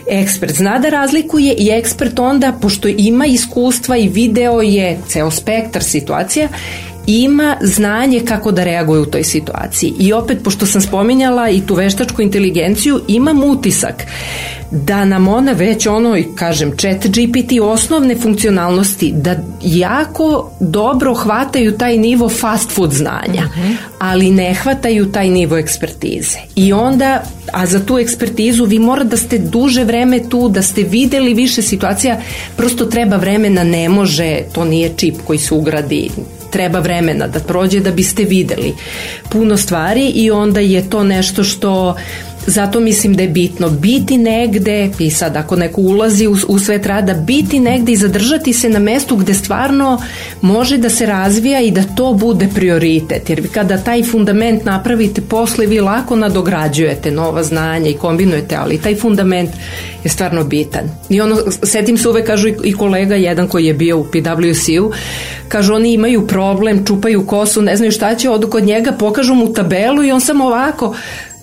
Ekspert 0.08 0.56
zna 0.56 0.80
da 0.80 0.90
razlikuje 0.90 1.56
i 1.58 1.70
ekspert 1.70 2.20
onda, 2.20 2.54
pošto 2.62 2.88
ima 2.88 3.26
iskustva 3.26 3.98
i 3.98 4.08
video 4.08 4.62
je 4.62 4.98
ceo 5.08 5.32
spektar 5.32 5.84
situacija, 5.84 6.48
ima 7.10 7.58
znanje 7.62 8.20
kako 8.20 8.52
da 8.52 8.64
reaguje 8.64 9.02
u 9.02 9.06
toj 9.06 9.24
situaciji. 9.24 9.94
I 10.00 10.14
opet, 10.14 10.38
pošto 10.44 10.66
sam 10.66 10.82
spominjala 10.82 11.50
i 11.50 11.62
tu 11.62 11.76
veštačku 11.76 12.22
inteligenciju, 12.22 13.02
imam 13.08 13.44
utisak 13.44 14.06
da 14.72 15.06
nam 15.06 15.28
ona 15.28 15.52
već 15.52 15.88
ono, 15.88 16.18
kažem, 16.36 16.78
chat 16.78 17.08
GPT 17.08 17.52
osnovne 17.62 18.16
funkcionalnosti, 18.16 19.12
da 19.16 19.36
jako 19.62 20.52
dobro 20.60 21.14
hvataju 21.14 21.78
taj 21.78 21.98
nivo 21.98 22.30
fast 22.30 22.72
food 22.72 22.94
znanja, 22.94 23.44
mhm. 23.58 23.72
ali 24.00 24.32
ne 24.32 24.54
hvataju 24.54 25.12
taj 25.12 25.30
nivo 25.30 25.58
ekspertize. 25.58 26.38
I 26.56 26.74
onda, 26.74 27.24
a 27.54 27.66
za 27.66 27.86
tu 27.86 27.98
ekspertizu 27.98 28.66
vi 28.66 28.80
mora 28.80 29.04
da 29.04 29.18
ste 29.18 29.38
duže 29.38 29.84
vreme 29.84 30.30
tu, 30.30 30.50
da 30.50 30.62
ste 30.62 30.84
videli 30.84 31.34
više 31.34 31.62
situacija, 31.62 32.22
prosto 32.58 32.86
treba 32.86 33.18
vremena, 33.18 33.64
ne 33.64 33.90
može, 33.90 34.40
to 34.54 34.66
nije 34.66 34.94
čip 34.98 35.16
koji 35.26 35.40
se 35.40 35.54
ugradi 35.54 36.10
treba 36.50 36.80
vremena 36.80 37.28
da 37.28 37.40
prođe 37.40 37.80
da 37.80 37.92
biste 37.92 38.24
videli 38.24 38.74
puno 39.30 39.58
stvari 39.58 40.12
i 40.16 40.32
onda 40.32 40.60
je 40.60 40.90
to 40.90 41.04
nešto 41.04 41.44
što 41.44 41.96
zato 42.50 42.80
mislim 42.80 43.14
da 43.14 43.24
je 43.24 43.30
bitno 43.30 43.70
biti 43.70 44.18
negde 44.18 44.92
i 45.00 45.10
sad 45.10 45.36
ako 45.36 45.56
neko 45.56 45.82
ulazi 45.82 46.28
u, 46.28 46.36
u 46.48 46.60
svet 46.60 46.86
rada 46.86 47.14
biti 47.14 47.60
negde 47.60 47.92
i 47.92 47.98
zadržati 47.98 48.54
se 48.54 48.70
na 48.70 48.80
mestu 48.80 49.16
gde 49.16 49.34
stvarno 49.34 50.02
može 50.42 50.78
da 50.78 50.90
se 50.90 51.06
razvija 51.06 51.62
i 51.62 51.72
da 51.72 51.84
to 51.84 52.14
bude 52.14 52.48
prioritet. 52.56 53.30
Jer 53.30 53.48
kada 53.54 53.78
taj 53.78 54.04
fundament 54.04 54.66
napravite 54.66 55.22
posle 55.22 55.66
vi 55.66 55.80
lako 55.80 56.16
nadograđujete 56.16 57.12
nova 57.12 57.44
znanja 57.44 57.90
i 57.90 57.94
kombinujete 57.94 58.56
ali 58.56 58.78
taj 58.78 58.96
fundament 58.96 59.50
je 60.04 60.10
stvarno 60.10 60.44
bitan. 60.44 60.84
I 61.10 61.22
ono 61.22 61.36
setim 61.64 61.98
se 61.98 62.10
uvek 62.10 62.28
kažu 62.28 62.48
i 62.64 62.74
kolega 62.74 63.16
jedan 63.16 63.48
koji 63.48 63.66
je 63.66 63.74
bio 63.74 63.98
u 63.98 64.04
PwC-u 64.04 64.92
kažu 65.50 65.74
oni 65.74 65.94
imaju 65.94 66.28
problem 66.28 66.86
čupaju 66.86 67.26
kosu 67.26 67.62
ne 67.62 67.76
znaju 67.76 67.92
šta 67.92 68.16
će 68.16 68.30
odu 68.30 68.50
kod 68.50 68.64
njega 68.64 68.92
pokažu 68.92 69.34
mu 69.34 69.54
tabelu 69.54 70.04
i 70.04 70.12
on 70.12 70.22
samo 70.22 70.46
ovako 70.46 70.96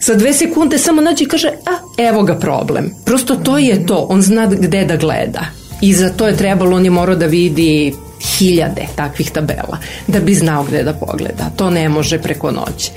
za 0.06 0.14
dve 0.14 0.32
sekunde 0.32 0.78
samo 0.78 1.00
nađe 1.00 1.25
i 1.25 1.28
kaže, 1.28 1.48
a 1.48 2.02
evo 2.08 2.22
ga 2.22 2.34
problem. 2.34 2.90
Prosto 3.04 3.36
to 3.36 3.58
je 3.58 3.86
to, 3.86 4.06
on 4.08 4.22
zna 4.22 4.46
gde 4.46 4.84
da 4.84 4.96
gleda. 4.96 5.46
I 5.80 5.92
za 5.92 6.10
to 6.10 6.26
je 6.26 6.36
trebalo, 6.36 6.76
on 6.76 6.84
je 6.84 6.90
morao 6.90 7.16
da 7.16 7.26
vidi 7.26 7.94
hiljade 8.38 8.86
takvih 8.96 9.30
tabela 9.30 9.78
da 10.06 10.20
bi 10.20 10.34
znao 10.34 10.64
gde 10.64 10.82
da 10.82 10.92
pogleda. 10.92 11.50
To 11.56 11.70
ne 11.70 11.88
može 11.88 12.18
preko 12.18 12.50
noći. 12.50 12.90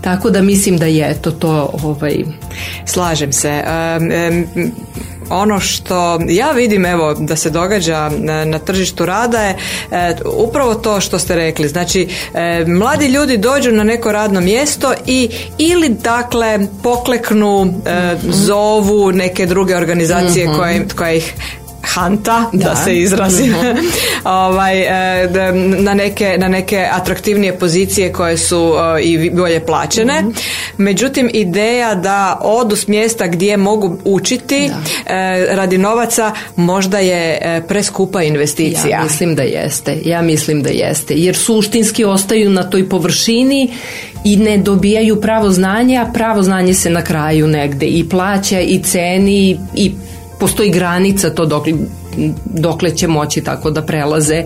Tako 0.00 0.30
da 0.30 0.42
mislim 0.42 0.78
da 0.78 0.86
je 0.86 1.14
to 1.22 1.30
to 1.30 1.70
ovaj... 1.82 2.24
Slažem 2.86 3.32
se. 3.32 3.62
Ono 5.30 5.60
što 5.60 6.20
ja 6.28 6.50
vidim 6.50 6.86
evo 6.86 7.14
da 7.14 7.36
se 7.36 7.50
događa 7.50 8.10
na, 8.44 8.58
tržištu 8.58 9.06
rada 9.06 9.42
je 9.42 9.56
e, 9.90 10.14
upravo 10.24 10.74
to 10.74 11.00
što 11.00 11.18
ste 11.18 11.36
rekli. 11.36 11.68
Znači 11.68 12.08
e, 12.34 12.64
mladi 12.66 13.06
ljudi 13.06 13.36
dođu 13.36 13.72
na 13.72 13.84
neko 13.84 14.12
radno 14.12 14.40
mjesto 14.40 14.94
i 15.06 15.30
ili 15.58 15.88
dakle 15.88 16.58
pokleknu 16.82 17.74
e, 17.86 18.16
zovu 18.22 19.12
neke 19.12 19.46
druge 19.46 19.76
organizacije 19.76 20.48
mhm. 20.48 20.56
koje, 20.56 20.86
koje 20.96 21.16
ih 21.16 21.34
hanta, 21.86 22.50
da, 22.52 22.76
se 22.76 22.98
izrazim, 22.98 23.54
ovaj, 24.24 24.80
e, 24.80 25.28
na, 25.78 25.94
neke, 25.94 26.36
na 26.38 26.48
neke 26.48 26.88
atraktivnije 26.92 27.58
pozicije 27.58 28.12
koje 28.12 28.38
su 28.38 28.74
e, 28.98 29.02
i 29.02 29.30
bolje 29.30 29.66
plaćene. 29.66 30.20
Mhm. 30.20 30.30
Međutim, 30.76 31.30
ideja 31.32 31.94
da 31.94 32.38
odu 32.42 32.76
s 32.76 32.88
mjesta 32.88 33.26
gdje 33.26 33.56
mogu 33.56 33.98
učiti 34.04 34.64
e, 34.64 34.70
radi 35.50 35.78
novaca 35.78 36.32
možda 36.56 36.98
je 36.98 37.40
preskupa 37.68 38.22
investicija. 38.22 38.96
Ja 38.96 39.02
mislim 39.02 39.34
da 39.34 39.42
jeste. 39.42 39.98
Ja 40.04 40.22
mislim 40.22 40.62
da 40.62 40.70
jeste. 40.70 41.14
Jer 41.14 41.36
suštinski 41.36 42.04
ostaju 42.04 42.50
na 42.50 42.70
toj 42.70 42.88
površini 42.88 43.72
i 44.24 44.36
ne 44.36 44.58
dobijaju 44.58 45.20
pravo 45.20 45.50
znanje, 45.50 45.98
a 45.98 46.10
pravo 46.14 46.42
znanje 46.42 46.74
se 46.74 46.90
na 46.90 47.02
kraju 47.04 47.46
negde 47.46 47.86
i 47.86 48.08
plaća 48.08 48.60
i 48.60 48.82
ceni 48.82 49.58
i 49.74 49.92
postoji 50.38 50.70
granica 50.70 51.30
to 51.30 51.46
dokle, 51.46 51.72
dokle 52.44 52.96
će 52.96 53.08
moći 53.08 53.40
tako 53.40 53.70
da 53.70 53.82
prelaze 53.82 54.44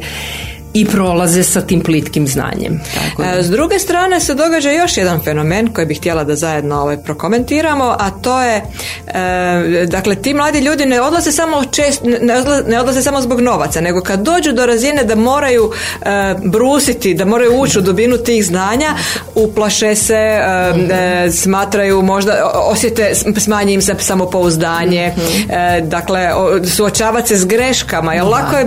i 0.74 0.86
prolaze 0.86 1.42
sa 1.42 1.60
tim 1.60 1.80
plitkim 1.80 2.26
znanjem. 2.26 2.80
Tako 2.94 3.22
e, 3.22 3.42
S 3.42 3.50
druge 3.50 3.78
strane 3.78 4.20
se 4.20 4.34
događa 4.34 4.70
još 4.70 4.96
jedan 4.96 5.20
fenomen 5.20 5.72
koji 5.72 5.86
bih 5.86 5.98
htjela 5.98 6.24
da 6.24 6.36
zajedno 6.36 6.80
ovaj 6.80 6.96
prokomentiramo, 6.96 7.96
a 7.98 8.10
to 8.10 8.42
je 8.42 8.62
e, 9.06 9.86
dakle 9.86 10.14
ti 10.14 10.34
mladi 10.34 10.58
ljudi 10.58 10.86
ne 10.86 11.00
odlaze 11.00 11.32
samo 11.32 11.64
čest, 11.64 12.02
ne, 12.66 12.80
odlaze, 12.80 13.02
samo 13.02 13.20
zbog 13.20 13.40
novaca, 13.40 13.80
nego 13.80 14.00
kad 14.00 14.20
dođu 14.20 14.52
do 14.52 14.66
razine 14.66 15.04
da 15.04 15.14
moraju 15.14 15.72
e, 16.02 16.34
brusiti, 16.44 17.14
da 17.14 17.24
moraju 17.24 17.60
ući 17.60 17.78
u 17.78 17.82
dubinu 17.82 18.16
tih 18.16 18.44
znanja, 18.44 18.94
uplaše 19.34 19.94
se, 19.94 20.40
smatraju 21.32 22.02
možda 22.02 22.52
osjete 22.54 23.12
smanji 23.38 23.72
im 23.72 23.82
se 23.82 23.94
samopouzdanje, 23.98 25.14
dakle 25.82 26.28
suočavati 26.76 27.28
se 27.28 27.36
s 27.36 27.44
greškama, 27.44 28.14
jer 28.14 28.24
lako 28.24 28.56
je, 28.56 28.66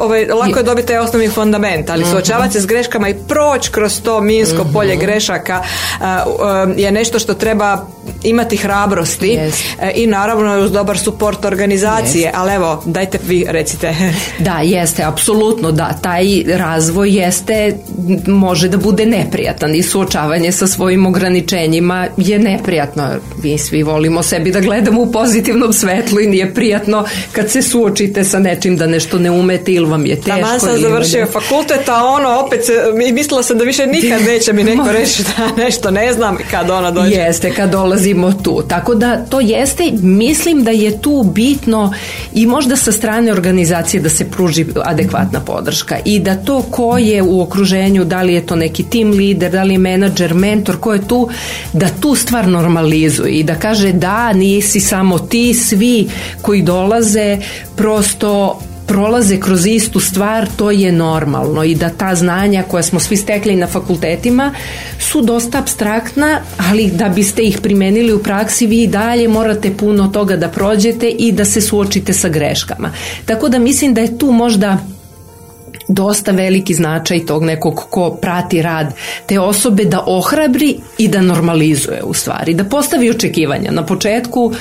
ovaj, 0.00 0.26
lako 0.26 0.58
je 0.58 0.62
dobiti 0.62 0.97
je 0.98 1.02
osnovni 1.02 1.28
fundament, 1.28 1.90
ali 1.90 2.04
suočavati 2.04 2.52
se 2.52 2.60
s 2.60 2.66
greškama 2.66 3.08
i 3.08 3.14
proći 3.28 3.70
kroz 3.70 4.00
to 4.00 4.20
minsko 4.20 4.64
polje 4.72 4.96
grešaka 4.96 5.62
je 6.76 6.92
nešto 6.92 7.18
što 7.18 7.34
treba 7.34 7.86
imati 8.22 8.56
hrabrosti 8.56 9.38
e, 9.80 9.92
i 9.94 10.06
naravno 10.06 10.64
uz 10.64 10.72
dobar 10.72 10.98
suport 10.98 11.44
organizacije, 11.44 12.32
ali 12.34 12.54
evo, 12.54 12.82
dajte 12.86 13.18
vi 13.26 13.46
recite. 13.48 13.94
Da, 14.38 14.60
jeste, 14.62 15.02
apsolutno 15.04 15.72
da, 15.72 15.98
taj 16.02 16.42
razvoj 16.46 17.10
jeste, 17.10 17.76
može 18.26 18.68
da 18.68 18.76
bude 18.76 19.06
neprijatan 19.06 19.74
i 19.74 19.82
suočavanje 19.82 20.52
sa 20.52 20.66
svojim 20.66 21.06
ograničenjima 21.06 22.06
je 22.16 22.38
neprijatno. 22.38 23.08
Vi 23.42 23.58
svi 23.58 23.82
volimo 23.82 24.22
sebi 24.22 24.50
da 24.50 24.60
gledamo 24.60 25.02
u 25.02 25.12
pozitivnom 25.12 25.72
svetlu 25.72 26.20
i 26.20 26.26
nije 26.26 26.54
prijatno 26.54 27.04
kad 27.32 27.50
se 27.50 27.62
suočite 27.62 28.24
sa 28.24 28.38
nečim 28.38 28.76
da 28.76 28.86
nešto 28.86 29.18
ne 29.18 29.30
umete 29.30 29.72
ili 29.72 29.86
vam 29.86 30.06
je 30.06 30.16
teško. 30.16 30.30
Taman 30.30 30.60
sam 30.60 30.76
završio 30.88 31.26
fakultet, 31.26 31.88
a 31.88 32.04
ono 32.04 32.40
opet 32.46 32.64
se, 32.64 32.72
mislila 33.12 33.42
sam 33.42 33.58
da 33.58 33.64
više 33.64 33.86
nikad 33.86 34.22
neće 34.26 34.52
mi 34.52 34.64
neko 34.64 34.92
reći 34.92 35.22
da 35.22 35.62
nešto 35.62 35.90
ne 35.90 36.12
znam 36.12 36.36
kad 36.50 36.70
ona 36.70 36.90
dođe. 36.90 37.14
Jeste, 37.14 37.54
kad 37.54 37.70
dolazimo 37.70 38.32
tu. 38.32 38.62
Tako 38.68 38.94
da 38.94 39.16
to 39.16 39.40
jeste, 39.40 39.90
mislim 40.02 40.64
da 40.64 40.70
je 40.70 41.02
tu 41.02 41.22
bitno 41.34 41.92
i 42.34 42.46
možda 42.46 42.76
sa 42.76 42.92
strane 42.92 43.32
organizacije 43.32 44.00
da 44.00 44.08
se 44.08 44.30
pruži 44.30 44.66
adekvatna 44.84 45.40
podrška 45.40 45.96
i 46.04 46.18
da 46.18 46.36
to 46.36 46.62
ko 46.62 46.98
je 46.98 47.22
u 47.22 47.42
okruženju, 47.42 48.04
da 48.04 48.22
li 48.22 48.34
je 48.34 48.46
to 48.46 48.56
neki 48.56 48.82
tim 48.82 49.10
lider, 49.10 49.52
da 49.52 49.62
li 49.62 49.74
je 49.74 49.78
menadžer, 49.78 50.34
mentor, 50.34 50.76
ko 50.80 50.92
je 50.92 51.08
tu, 51.08 51.28
da 51.72 51.86
tu 52.00 52.14
stvar 52.14 52.48
normalizuje 52.48 53.32
i 53.32 53.42
da 53.42 53.54
kaže 53.54 53.92
da 53.92 54.32
nisi 54.32 54.80
samo 54.80 55.18
ti, 55.18 55.54
svi 55.54 56.08
koji 56.42 56.62
dolaze 56.62 57.38
prosto 57.76 58.60
prolaze 58.88 59.40
kroz 59.40 59.66
istu 59.66 60.00
stvar, 60.00 60.46
to 60.56 60.70
je 60.70 60.92
normalno 60.92 61.64
i 61.64 61.74
da 61.74 61.88
ta 61.88 62.14
znanja 62.14 62.62
koja 62.68 62.82
smo 62.82 63.00
svi 63.00 63.16
stekli 63.16 63.56
na 63.56 63.66
fakultetima 63.66 64.54
su 64.98 65.22
dosta 65.22 65.58
abstraktna, 65.58 66.40
ali 66.70 66.90
da 66.90 67.08
biste 67.08 67.42
ih 67.42 67.58
primenili 67.62 68.12
u 68.12 68.22
praksi 68.22 68.66
vi 68.66 68.86
dalje 68.86 69.28
morate 69.28 69.76
puno 69.76 70.08
toga 70.08 70.36
da 70.36 70.48
prođete 70.48 71.08
i 71.08 71.32
da 71.32 71.44
se 71.44 71.60
suočite 71.60 72.12
sa 72.12 72.28
greškama. 72.28 72.92
Tako 73.26 73.48
da 73.48 73.58
mislim 73.58 73.94
da 73.94 74.00
je 74.00 74.18
tu 74.18 74.32
možda 74.32 74.78
dosta 75.88 76.32
veliki 76.32 76.74
značaj 76.74 77.26
tog 77.26 77.44
nekog 77.44 77.86
ko 77.90 78.10
prati 78.10 78.62
rad 78.62 78.94
te 79.26 79.40
osobe 79.40 79.84
da 79.84 80.04
ohrabri 80.06 80.76
i 80.98 81.08
da 81.08 81.20
normalizuje 81.20 82.02
u 82.02 82.14
stvari, 82.14 82.54
da 82.54 82.64
postavi 82.64 83.10
očekivanja. 83.10 83.70
Na 83.70 83.86
početku 83.86 84.52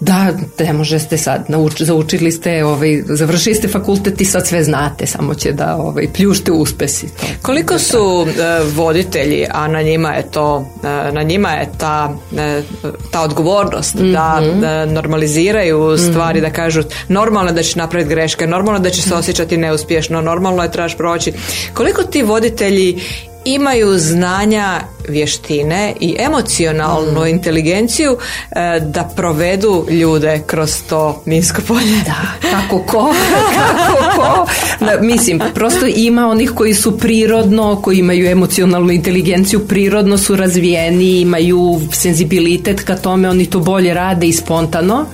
da, 0.00 0.32
ne 0.58 0.72
možete 0.72 1.16
sad, 1.16 1.44
nauč, 1.48 1.82
zaučili 1.82 2.32
ste, 2.32 2.64
ovaj, 2.64 3.02
završili 3.06 3.54
ste 3.54 3.68
fakultet 3.68 4.20
i 4.20 4.24
sad 4.24 4.46
sve 4.46 4.64
znate, 4.64 5.06
samo 5.06 5.34
će 5.34 5.52
da 5.52 5.76
ovaj, 5.76 6.06
pljušte 6.14 6.52
uspesi. 6.52 7.06
To. 7.06 7.26
Koliko 7.42 7.78
su 7.78 8.26
e, 8.26 8.60
voditelji, 8.74 9.46
a 9.50 9.68
na 9.68 9.82
njima 9.82 10.12
je 10.12 10.22
to, 10.22 10.66
e, 10.84 11.12
na 11.12 11.22
njima 11.22 11.50
je 11.50 11.68
ta, 11.78 12.14
e, 12.38 12.62
ta 13.10 13.22
odgovornost 13.22 13.96
da, 13.96 14.40
mhm. 14.42 14.60
da 14.60 14.86
normaliziraju 14.86 15.96
stvari, 15.98 16.38
mm 16.38 16.40
da 16.40 16.50
kažu 16.50 16.82
normalno 17.08 17.52
da 17.52 17.62
će 17.62 17.78
napraviti 17.78 18.10
greške, 18.10 18.46
normalno 18.46 18.80
da 18.80 18.90
će 18.90 19.02
se 19.02 19.14
osjećati 19.14 19.56
neuspješno, 19.56 20.20
normalno 20.20 20.62
je 20.62 20.72
trebaš 20.72 20.96
proći. 20.96 21.32
Koliko 21.74 22.02
ti 22.02 22.22
voditelji 22.22 23.00
imaju 23.44 23.98
znanja, 23.98 24.80
vještine 25.08 25.94
i 26.00 26.16
emocionalnu 26.18 27.20
mm. 27.20 27.26
inteligenciju 27.26 28.16
e, 28.50 28.80
da 28.80 29.10
provedu 29.16 29.86
ljude 29.90 30.42
kroz 30.46 30.82
to 30.88 31.22
minsko 31.24 31.62
polje. 31.68 32.00
Da, 32.04 32.50
kako 32.50 32.78
ko, 32.78 33.14
kako 33.56 34.20
ko. 34.20 34.46
mislim, 35.00 35.40
prosto 35.54 35.86
ima 35.86 36.28
onih 36.28 36.50
koji 36.54 36.74
su 36.74 36.98
prirodno, 36.98 37.82
koji 37.82 37.98
imaju 37.98 38.30
emocionalnu 38.30 38.90
inteligenciju, 38.90 39.68
prirodno 39.68 40.18
su 40.18 40.36
razvijeni, 40.36 41.20
imaju 41.20 41.80
senzibilitet 41.92 42.80
ka 42.80 42.96
tome, 42.96 43.28
oni 43.28 43.46
to 43.46 43.58
bolje 43.58 43.94
rade 43.94 44.26
i 44.26 44.32
spontano. 44.32 45.06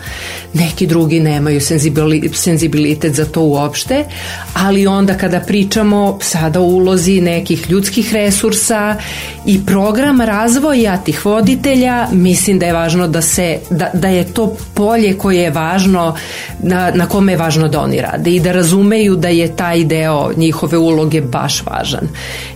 Neki 0.58 0.86
drugi 0.86 1.20
nemaju 1.20 1.60
senzibilitet 2.32 3.14
za 3.14 3.24
to 3.24 3.42
uopšte, 3.42 4.04
ali 4.54 4.86
onda 4.86 5.14
kada 5.14 5.40
pričamo 5.40 6.18
sada 6.22 6.60
o 6.60 6.64
ulozi 6.64 7.20
nekih 7.20 7.70
ljudskih 7.70 8.12
resursa 8.12 8.96
i 9.46 9.66
program 9.66 10.20
razvoja 10.20 10.96
tih 10.96 11.26
voditelja, 11.26 12.08
mislim 12.12 12.58
da 12.58 12.66
je 12.66 12.72
važno 12.72 13.08
da 13.08 13.22
se, 13.22 13.58
da, 13.70 13.90
da 13.92 14.08
je 14.08 14.24
to 14.24 14.56
polje 14.74 15.18
koje 15.18 15.40
je 15.40 15.50
važno, 15.50 16.16
na, 16.58 16.90
na 16.94 17.06
kome 17.06 17.32
je 17.32 17.36
važno 17.36 17.68
da 17.68 17.80
oni 17.80 18.00
rade 18.00 18.30
i 18.30 18.40
da 18.40 18.52
razumeju 18.52 19.16
da 19.16 19.28
je 19.28 19.56
taj 19.56 19.84
deo 19.84 20.30
njihove 20.36 20.78
uloge 20.78 21.20
baš 21.20 21.62
važan. 21.66 22.08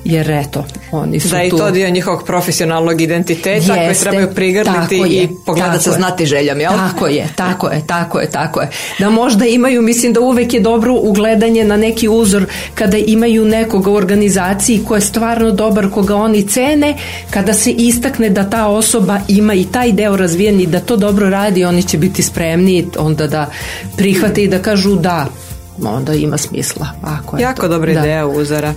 Jer 0.04 0.30
eto, 0.30 0.64
oni 0.92 1.20
su 1.20 1.28
da 1.28 1.38
je 1.38 1.50
tu... 1.50 1.56
to 1.58 1.70
dio 1.70 1.90
njihovog 1.90 2.24
profesionalnog 2.26 3.00
identiteta 3.00 3.74
koji 3.74 3.94
trebaju 3.94 4.34
prigrliti 4.34 4.96
i 5.08 5.28
pogledati 5.46 5.84
sa 5.84 5.92
znati 5.92 6.26
željom, 6.26 6.60
jel? 6.60 6.72
Tako 6.72 7.06
je, 7.06 7.28
tako 7.36 7.68
je, 7.68 7.86
tako 7.90 8.20
je, 8.20 8.30
tako 8.30 8.60
je. 8.60 8.68
Da 8.98 9.10
možda 9.10 9.46
imaju, 9.46 9.82
mislim 9.82 10.12
da 10.12 10.20
uvek 10.20 10.54
je 10.54 10.60
dobro 10.60 10.94
ugledanje 10.94 11.64
na 11.64 11.76
neki 11.76 12.08
uzor 12.08 12.46
kada 12.74 12.96
imaju 12.96 13.44
nekoga 13.44 13.90
u 13.90 13.94
organizaciji 13.94 14.84
ko 14.88 14.94
je 14.94 15.00
stvarno 15.00 15.50
dobar, 15.50 15.90
koga 15.90 16.16
oni 16.16 16.46
cene, 16.48 16.94
kada 17.30 17.54
se 17.54 17.70
istakne 17.70 18.30
da 18.30 18.50
ta 18.50 18.66
osoba 18.66 19.20
ima 19.28 19.54
i 19.54 19.64
taj 19.64 19.92
deo 19.92 20.16
razvijen 20.16 20.60
i 20.60 20.66
da 20.66 20.80
to 20.80 20.96
dobro 20.96 21.30
radi, 21.30 21.64
oni 21.64 21.82
će 21.82 21.98
biti 21.98 22.22
spremni 22.22 22.86
onda 22.98 23.26
da 23.26 23.50
prihvate 23.96 24.42
i 24.44 24.48
da 24.48 24.58
kažu 24.58 24.94
da, 24.94 25.26
onda 25.84 26.14
ima 26.14 26.38
smisla. 26.38 26.86
Ako 27.02 27.36
je 27.36 27.42
jako 27.42 27.68
dobra 27.68 27.92
ideja 27.92 28.26
uzora. 28.26 28.74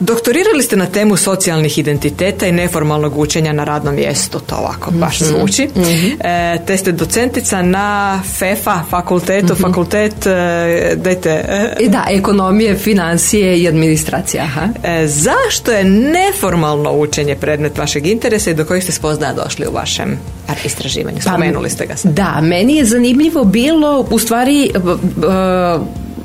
Doktorirali 0.00 0.62
ste 0.62 0.76
na 0.76 0.86
temu 0.86 1.16
socijalnih 1.16 1.78
identiteta 1.78 2.46
i 2.46 2.52
neformalnog 2.52 3.18
učenja 3.18 3.52
na 3.52 3.64
radnom 3.64 3.94
mjestu, 3.94 4.40
to 4.40 4.56
ovako 4.56 4.90
baš 4.90 5.20
mhm. 5.20 5.30
zvuči. 5.30 5.68
mm 5.76 6.18
te 6.66 6.76
ste 6.76 6.92
docentica 6.92 7.62
na 7.62 8.20
FEFA 8.38 8.84
fakultetu, 8.90 9.52
mm 9.52 9.56
fakultet, 9.56 10.26
e, 10.26 10.94
dajte... 10.96 11.30
E. 11.78 11.88
Da, 11.88 12.04
ekonomije, 12.10 12.76
financije 12.76 13.58
i 13.58 13.68
administracija. 13.68 14.42
Aha. 14.44 14.68
zašto 15.06 15.72
je 15.72 15.84
neformalno 15.84 16.92
učenje 16.92 17.34
predmet 17.34 17.78
vašeg 17.78 18.06
interesa 18.06 18.50
i 18.50 18.54
do 18.54 18.64
kojih 18.64 18.84
ste 18.84 18.92
spoznaja 18.92 19.32
došli 19.32 19.66
u 19.66 19.72
vašem 19.72 20.18
istraživanju? 20.64 21.16
Pa, 21.16 21.22
Spomenuli 21.22 21.70
ste 21.70 21.86
ga 21.86 21.96
sad. 21.96 22.12
Da, 22.12 22.40
meni 22.42 22.76
je 22.76 22.84
zanimljivo 22.84 23.44
bilo, 23.44 24.06
u 24.10 24.18
stvari 24.18 24.70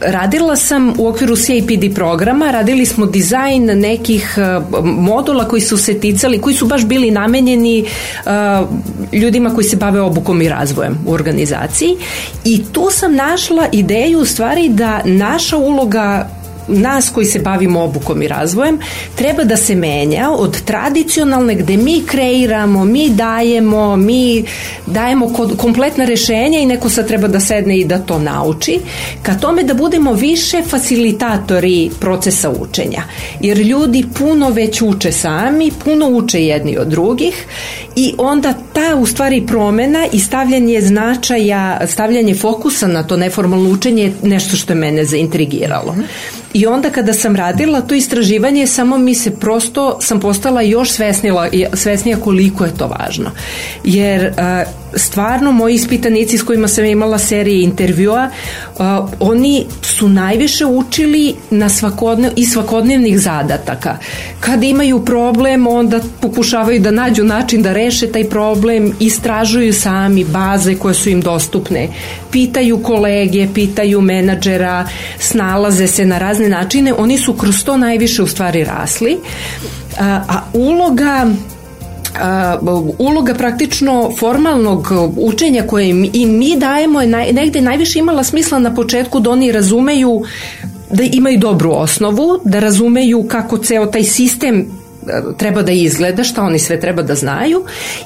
radila 0.05 0.55
sam 0.55 0.93
u 0.97 1.07
okviru 1.07 1.35
CAPD 1.35 1.95
programa, 1.95 2.51
radili 2.51 2.85
smo 2.85 3.05
dizajn 3.05 3.65
nekih 3.65 4.37
e, 4.37 4.59
modula 4.83 5.47
koji 5.47 5.61
su 5.61 5.77
se 5.77 5.99
ticali, 5.99 6.41
koji 6.41 6.55
su 6.55 6.65
baš 6.65 6.85
bili 6.85 7.11
namenjeni 7.11 7.79
e, 7.79 7.87
ljudima 9.17 9.53
koji 9.53 9.63
se 9.63 9.75
bave 9.75 10.01
obukom 10.01 10.41
i 10.41 10.49
razvojem 10.49 10.97
u 11.05 11.13
organizaciji. 11.13 11.97
I 12.45 12.63
tu 12.71 12.87
sam 12.91 13.15
našla 13.15 13.67
ideju 13.71 14.19
u 14.19 14.25
stvari 14.25 14.69
da 14.69 15.01
naša 15.05 15.57
uloga 15.57 16.29
nas 16.67 17.09
koji 17.09 17.25
se 17.25 17.39
bavimo 17.39 17.83
obukom 17.83 18.21
i 18.21 18.27
razvojem 18.27 18.79
treba 19.15 19.43
da 19.43 19.57
se 19.57 19.75
menja 19.75 20.29
od 20.31 20.61
tradicionalne 20.61 21.55
gde 21.55 21.77
mi 21.77 22.03
kreiramo, 22.05 22.85
mi 22.85 23.09
dajemo, 23.09 23.95
mi 23.95 24.45
dajemo 24.85 25.33
kompletna 25.57 26.05
rešenja 26.05 26.59
i 26.59 26.65
neko 26.65 26.89
sad 26.89 27.07
treba 27.07 27.27
da 27.27 27.39
sedne 27.39 27.77
i 27.77 27.85
da 27.85 27.99
to 27.99 28.19
nauči, 28.19 28.79
ka 29.21 29.35
tome 29.35 29.63
da 29.63 29.73
budemo 29.73 30.13
više 30.13 30.61
facilitatori 30.69 31.91
procesa 31.99 32.49
učenja. 32.49 33.03
Jer 33.39 33.57
ljudi 33.57 34.05
puno 34.17 34.49
već 34.49 34.81
uče 34.81 35.11
sami, 35.11 35.71
puno 35.85 36.09
uče 36.09 36.45
jedni 36.45 36.77
od 36.77 36.87
drugih 36.87 37.45
i 37.95 38.13
onda 38.17 38.53
ta 38.73 38.95
u 38.95 39.05
stvari 39.05 39.43
promena 39.47 40.07
i 40.11 40.19
stavljanje 40.19 40.81
značaja, 40.81 41.87
stavljanje 41.87 42.35
fokusa 42.35 42.87
na 42.87 43.03
to 43.03 43.17
neformalno 43.17 43.69
učenje 43.69 44.03
je 44.03 44.13
nešto 44.23 44.57
što 44.57 44.73
je 44.73 44.77
mene 44.77 45.05
zaintrigiralo. 45.05 45.95
I 46.53 46.67
onda 46.67 46.89
kada 46.89 47.13
sam 47.13 47.35
radila 47.35 47.81
to 47.81 47.95
istraživanje, 47.95 48.67
samo 48.67 48.97
mi 48.97 49.15
se 49.15 49.35
prosto, 49.35 49.97
sam 50.01 50.19
postala 50.19 50.61
još 50.61 50.91
svesnila, 50.91 51.49
svesnija 51.73 52.17
koliko 52.17 52.65
je 52.65 52.77
to 52.77 52.87
važno. 52.87 53.31
Jer 53.83 54.23
e, 54.23 54.65
stvarno 54.95 55.51
moji 55.51 55.75
ispitanici 55.75 56.37
s 56.37 56.43
kojima 56.43 56.67
sam 56.67 56.85
imala 56.85 57.17
serije 57.17 57.63
intervjua, 57.63 58.29
uh, 58.77 58.85
oni 59.19 59.65
su 59.81 60.09
najviše 60.09 60.65
učili 60.65 61.35
na 61.49 61.69
svakodnev, 61.69 62.31
i 62.35 62.45
svakodnevnih 62.45 63.19
zadataka. 63.19 63.97
Kad 64.39 64.63
imaju 64.63 65.05
problem, 65.05 65.67
onda 65.67 65.99
pokušavaju 66.21 66.79
da 66.79 66.91
nađu 66.91 67.23
način 67.23 67.61
da 67.61 67.73
reše 67.73 68.11
taj 68.11 68.29
problem, 68.29 68.93
istražuju 68.99 69.73
sami 69.73 70.23
baze 70.23 70.75
koje 70.75 70.93
su 70.93 71.09
im 71.09 71.21
dostupne, 71.21 71.87
pitaju 72.31 72.83
kolege, 72.83 73.47
pitaju 73.53 74.01
menadžera, 74.01 74.87
snalaze 75.19 75.87
se 75.87 76.05
na 76.05 76.17
razne 76.17 76.42
načine, 76.49 76.93
oni 76.93 77.17
su 77.17 77.33
kroz 77.33 77.63
to 77.63 77.77
najviše 77.77 78.23
u 78.23 78.27
stvari 78.27 78.63
rasli. 78.63 79.17
A 79.99 80.41
uloga 80.53 81.27
uloga 82.97 83.33
praktično 83.33 84.11
formalnog 84.19 84.87
učenja 85.17 85.63
koje 85.67 86.09
i 86.13 86.25
mi 86.25 86.57
dajemo 86.57 87.01
je 87.01 87.07
negde 87.33 87.61
najviše 87.61 87.99
imala 87.99 88.23
smisla 88.23 88.59
na 88.59 88.75
početku 88.75 89.19
da 89.19 89.29
oni 89.29 89.51
razumeju 89.51 90.23
da 90.89 91.03
imaju 91.03 91.39
dobru 91.39 91.71
osnovu, 91.71 92.39
da 92.43 92.59
razumeju 92.59 93.27
kako 93.27 93.57
ceo 93.57 93.85
taj 93.85 94.03
sistem 94.03 94.82
treba 95.37 95.61
da 95.61 95.71
izgleda, 95.71 96.23
šta 96.23 96.43
oni 96.43 96.59
sve 96.59 96.79
treba 96.79 97.01
da 97.01 97.15
znaju 97.15 97.65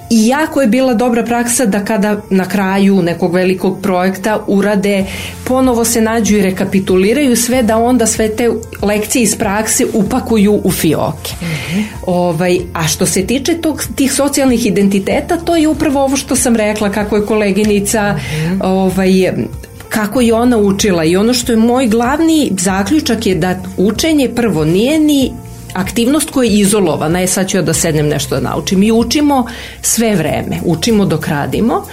i 0.10 0.28
jako 0.28 0.62
je 0.62 0.68
bila 0.68 0.94
dobra 0.94 1.24
praksa 1.24 1.66
da 1.66 1.86
kada 1.86 2.22
na 2.30 2.46
kraju 2.46 3.02
nekog 3.02 3.34
velikog 3.34 3.82
projekta 3.82 4.40
urade, 4.48 5.06
ponovo 5.44 5.86
se 5.86 6.02
nađu 6.02 6.38
i 6.38 6.42
rekapituliraju 6.42 7.36
sve 7.36 7.64
da 7.64 7.78
onda 7.78 8.06
sve 8.06 8.36
te 8.36 8.50
lekcije 8.82 9.24
iz 9.24 9.36
prakse 9.36 9.86
upakuju 9.94 10.62
u 10.64 10.72
fioke. 10.72 11.34
Mm 11.42 11.46
-hmm. 11.46 11.84
ovaj, 12.06 12.60
a 12.74 12.88
što 12.88 13.06
se 13.06 13.26
tiče 13.28 13.54
tog, 13.54 13.84
tih 13.96 14.14
socijalnih 14.14 14.66
identiteta, 14.66 15.38
to 15.38 15.56
je 15.56 15.68
upravo 15.68 16.04
ovo 16.04 16.18
što 16.18 16.36
sam 16.36 16.56
rekla 16.56 16.92
kako 16.92 17.16
je 17.16 17.26
koleginica 17.26 18.14
mm 18.14 18.18
-hmm. 18.18 18.60
ovaj, 18.64 19.34
kako 19.90 20.22
je 20.22 20.34
ona 20.34 20.58
učila 20.58 21.04
i 21.04 21.16
ono 21.16 21.34
što 21.34 21.52
je 21.52 21.58
moj 21.58 21.88
glavni 21.88 22.52
zaključak 22.60 23.26
je 23.26 23.36
da 23.36 23.56
učenje 23.78 24.30
prvo 24.36 24.66
nije 24.66 25.00
ni 25.00 25.32
aktivnost 25.78 26.30
koja 26.30 26.50
je 26.50 26.60
izolovana, 26.60 27.20
je 27.20 27.28
sad 27.28 27.50
ću 27.50 27.58
ja 27.58 27.62
da 27.62 27.74
sednem 27.74 28.08
nešto 28.08 28.36
da 28.36 28.50
naučim. 28.50 28.80
Mi 28.80 28.92
učimo 28.92 29.46
sve 29.82 30.16
vreme, 30.16 30.60
učimo 30.66 31.06
dok 31.06 31.28
radimo 31.28 31.86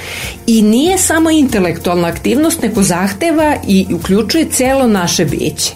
i 0.47 0.63
nije 0.63 0.99
samo 0.99 1.31
intelektualna 1.31 2.09
aktivnost, 2.09 2.63
nego 2.63 2.83
zahteva 2.83 3.57
i 3.69 3.87
uključuje 3.95 4.45
celo 4.51 4.87
naše 4.87 5.25
biće. 5.25 5.73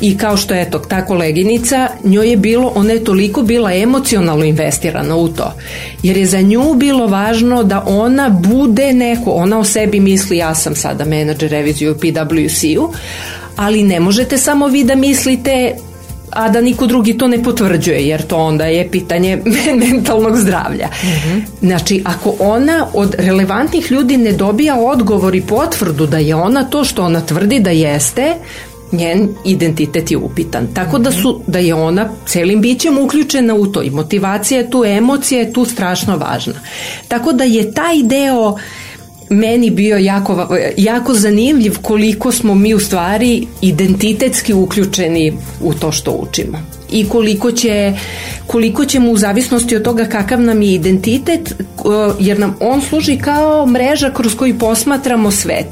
I 0.00 0.18
kao 0.18 0.36
što 0.36 0.54
je 0.54 0.70
to 0.70 0.78
ta 0.78 1.04
koleginica, 1.06 1.88
njoj 2.04 2.30
je 2.30 2.36
bilo, 2.36 2.72
ona 2.74 2.92
je 2.92 3.04
toliko 3.04 3.42
bila 3.42 3.72
emocionalno 3.72 4.44
investirana 4.44 5.16
u 5.16 5.28
to. 5.28 5.54
Jer 6.02 6.16
je 6.16 6.26
za 6.26 6.40
nju 6.40 6.74
bilo 6.74 7.06
važno 7.06 7.62
da 7.62 7.84
ona 7.86 8.28
bude 8.28 8.92
neko, 8.92 9.30
ona 9.30 9.58
o 9.58 9.64
sebi 9.64 10.00
misli 10.00 10.36
ja 10.36 10.54
sam 10.54 10.74
sada 10.74 11.04
menadžer 11.04 11.50
reviziju 11.50 11.92
u 11.92 11.94
PwC-u, 11.94 12.92
ali 13.56 13.82
ne 13.82 14.00
možete 14.00 14.38
samo 14.38 14.66
vi 14.66 14.84
da 14.84 14.94
mislite 14.94 15.74
a 16.30 16.48
da 16.48 16.60
niko 16.60 16.86
drugi 16.86 17.18
to 17.18 17.28
ne 17.28 17.42
potvrđuje, 17.42 18.06
jer 18.06 18.22
to 18.22 18.36
onda 18.36 18.64
je 18.64 18.90
pitanje 18.90 19.42
mentalnog 19.90 20.36
zdravlja. 20.36 20.86
Mm 20.86 21.06
-hmm. 21.06 21.42
Znači, 21.60 22.02
ako 22.04 22.34
ona 22.38 22.86
od 22.94 23.14
relevantnih 23.18 23.92
ljudi 23.92 24.16
ne 24.16 24.32
dobija 24.32 24.76
odgovor 24.80 25.34
i 25.34 25.40
potvrdu 25.40 26.06
da 26.06 26.18
je 26.18 26.34
ona 26.34 26.64
to 26.64 26.84
što 26.84 27.04
ona 27.04 27.20
tvrdi 27.20 27.60
da 27.60 27.70
jeste, 27.70 28.34
njen 28.92 29.28
identitet 29.44 30.10
je 30.10 30.16
upitan. 30.16 30.66
Tako 30.74 30.98
da 30.98 31.12
su 31.12 31.40
da 31.46 31.58
je 31.58 31.74
ona 31.74 32.08
celim 32.26 32.60
bićem 32.60 32.98
uključena 32.98 33.54
u 33.54 33.66
to 33.66 33.82
i 33.82 33.90
motivacija 33.90 34.60
je 34.60 34.70
tu, 34.70 34.84
emocija 34.84 35.40
je 35.40 35.52
tu 35.52 35.64
strašno 35.64 36.16
važna. 36.16 36.54
Tako 37.08 37.32
da 37.32 37.44
je 37.44 37.72
taj 37.72 38.02
deo 38.02 38.56
meni 39.30 39.70
bio 39.70 39.98
jako, 39.98 40.56
jako 40.76 41.14
zanimljiv 41.14 41.78
koliko 41.82 42.32
smo 42.32 42.54
mi 42.54 42.74
u 42.74 42.80
stvari 42.80 43.46
identitetski 43.62 44.52
uključeni 44.52 45.32
u 45.60 45.74
to 45.74 45.92
što 45.92 46.10
učimo. 46.10 46.58
I 46.92 47.08
koliko 47.08 47.52
će 47.52 47.92
koliko 48.46 48.84
ćemo 48.84 49.10
u 49.10 49.16
zavisnosti 49.16 49.76
od 49.76 49.82
toga 49.82 50.04
kakav 50.04 50.40
nam 50.40 50.62
je 50.62 50.74
identitet 50.74 51.54
jer 52.18 52.38
nam 52.38 52.56
on 52.60 52.82
služi 52.82 53.18
kao 53.18 53.66
mreža 53.66 54.10
kroz 54.10 54.34
koju 54.34 54.58
posmatramo 54.58 55.30
svet 55.30 55.66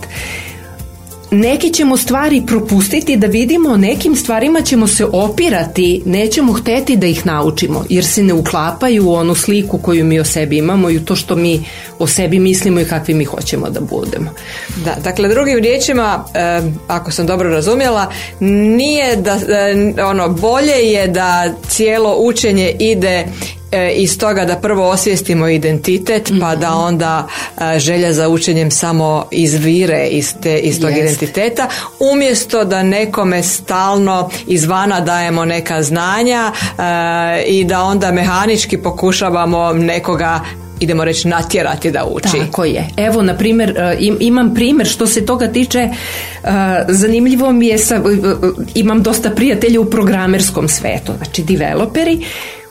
neke 1.31 1.69
ćemo 1.69 1.97
stvari 1.97 2.43
propustiti 2.47 3.17
da 3.17 3.27
vidimo, 3.27 3.77
nekim 3.77 4.17
stvarima 4.17 4.61
ćemo 4.61 4.87
se 4.87 5.05
opirati, 5.05 6.03
nećemo 6.07 6.53
hteti 6.53 6.97
da 6.97 7.07
ih 7.07 7.27
naučimo, 7.27 7.85
jer 7.89 8.05
se 8.05 8.23
ne 8.23 8.35
uklapaju 8.35 9.09
u 9.09 9.15
onu 9.15 9.35
sliku 9.35 9.79
koju 9.79 10.05
mi 10.05 10.21
o 10.21 10.25
sebi 10.25 10.59
imamo 10.59 10.91
i 10.91 10.97
u 10.97 11.05
to 11.05 11.17
što 11.17 11.37
mi 11.37 11.65
o 11.99 12.07
sebi 12.07 12.39
mislimo 12.39 12.81
i 12.81 12.85
kakvi 12.85 13.15
mi 13.15 13.25
hoćemo 13.25 13.71
da 13.71 13.81
budemo. 13.81 14.31
Da, 14.85 14.97
dakle, 15.05 15.29
drugim 15.29 15.59
riječima, 15.59 16.25
e, 16.35 16.61
ako 16.89 17.11
sam 17.11 17.27
dobro 17.27 17.51
razumjela, 17.51 18.13
nije 18.41 19.17
da, 19.17 19.39
e, 19.49 20.03
ono, 20.03 20.29
bolje 20.29 20.93
je 20.93 21.09
da 21.09 21.55
cijelo 21.69 22.17
učenje 22.19 22.77
ide 22.79 23.27
iz 23.97 24.19
toga 24.19 24.45
da 24.45 24.57
prvo 24.57 24.89
osvijestimo 24.89 25.49
identitet 25.49 26.33
pa 26.41 26.57
da 26.57 26.71
mhm. 26.71 26.79
onda 26.79 27.29
e, 27.75 27.79
želja 27.79 28.13
za 28.13 28.29
učenjem 28.29 28.71
samo 28.71 29.27
izvire 29.31 30.07
iz, 30.07 30.35
te, 30.43 30.59
iz 30.59 30.81
tog 30.81 30.91
identiteta 30.91 31.69
umjesto 32.13 32.65
da 32.65 32.83
nekome 32.83 33.43
stalno 33.43 34.31
izvana 34.47 35.01
dajemo 35.01 35.45
neka 35.45 35.83
znanja 35.83 36.53
e, 36.79 37.43
i 37.43 37.65
da 37.65 37.83
onda 37.83 38.13
mehanički 38.13 38.79
pokušavamo 38.79 39.73
nekoga 39.73 40.41
idemo 40.81 41.05
reći 41.05 41.29
natjerati 41.29 41.91
da 41.91 42.05
uči. 42.05 42.39
Tako 42.47 42.65
je. 42.65 42.89
Evo 42.97 43.23
na 43.23 43.37
primjer 43.37 43.71
e, 43.71 43.97
imam 44.21 44.55
primjer 44.55 44.89
što 44.89 45.07
se 45.07 45.27
toga 45.27 45.49
tiče 45.49 45.79
e, 45.79 45.91
zanimljivo 46.89 47.53
mi 47.53 47.67
je 47.67 47.79
sa, 47.79 48.01
imam 48.75 49.03
dosta 49.03 49.31
prijatelja 49.31 49.81
u 49.81 49.91
programerskom 49.91 50.69
svetu, 50.69 51.13
znači 51.19 51.43
developeri 51.43 52.25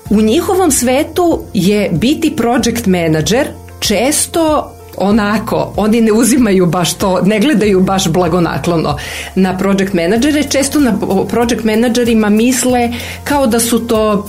u 0.09 0.21
njihovom 0.21 0.71
svetu 0.71 1.39
je 1.53 1.89
biti 1.93 2.35
project 2.35 2.85
manager 2.85 3.47
često 3.79 4.73
onako, 4.97 5.73
oni 5.75 6.01
ne 6.01 6.11
uzimaju 6.11 6.65
baš 6.65 6.93
to, 6.93 7.21
ne 7.21 7.39
gledaju 7.39 7.79
baš 7.79 8.07
blagonaklono 8.07 8.97
na 9.35 9.57
project 9.57 9.93
menadžere, 9.93 10.43
često 10.43 10.79
na 10.79 10.97
project 11.29 11.63
menadžerima 11.63 12.29
misle 12.29 12.89
kao 13.23 13.47
da 13.47 13.59
su 13.59 13.87
to 13.87 14.27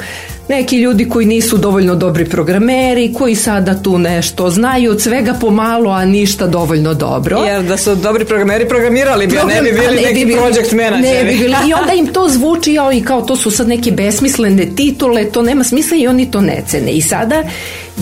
neki 0.48 0.76
ljudi 0.76 1.08
koji 1.08 1.26
nisu 1.26 1.56
dovoljno 1.56 1.94
dobri 1.94 2.24
programeri, 2.24 3.14
koji 3.18 3.34
sada 3.34 3.82
tu 3.82 3.98
nešto 3.98 4.50
znaju 4.50 4.90
od 4.90 5.02
svega 5.02 5.34
pomalo, 5.40 5.90
a 5.90 6.04
ništa 6.04 6.46
dovoljno 6.46 6.94
dobro. 6.94 7.38
Jer 7.38 7.62
da 7.62 7.76
su 7.76 7.94
dobri 7.94 8.24
programeri 8.24 8.68
programirali 8.68 9.26
bi, 9.26 9.36
Program, 9.36 9.58
a 9.58 9.62
ne 9.62 9.72
bi 9.72 9.78
bili 9.80 9.96
ne 9.96 10.02
neki 10.02 10.24
bi 10.24 10.32
project 10.32 10.72
menadžeri. 10.72 11.24
Ne 11.24 11.32
bi 11.32 11.38
bili. 11.38 11.54
I 11.68 11.74
onda 11.74 11.92
im 11.92 12.06
to 12.06 12.28
zvuči 12.28 12.76
i 12.94 13.04
kao 13.04 13.22
to 13.22 13.36
su 13.36 13.50
sad 13.50 13.68
neke 13.68 13.90
besmislene 13.90 14.66
titule, 14.76 15.24
to 15.24 15.42
nema 15.42 15.64
smisla 15.64 15.96
i 15.96 16.06
oni 16.06 16.30
to 16.30 16.40
ne 16.40 16.62
cene. 16.66 16.92
I 16.92 17.02
sada 17.02 17.42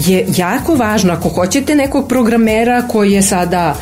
je 0.07 0.27
jako 0.37 0.75
važno, 0.75 1.13
ako 1.13 1.29
hoćete 1.29 1.75
nekog 1.75 2.09
programera 2.09 2.83
koji 2.89 3.13
je 3.13 3.23
sada 3.23 3.77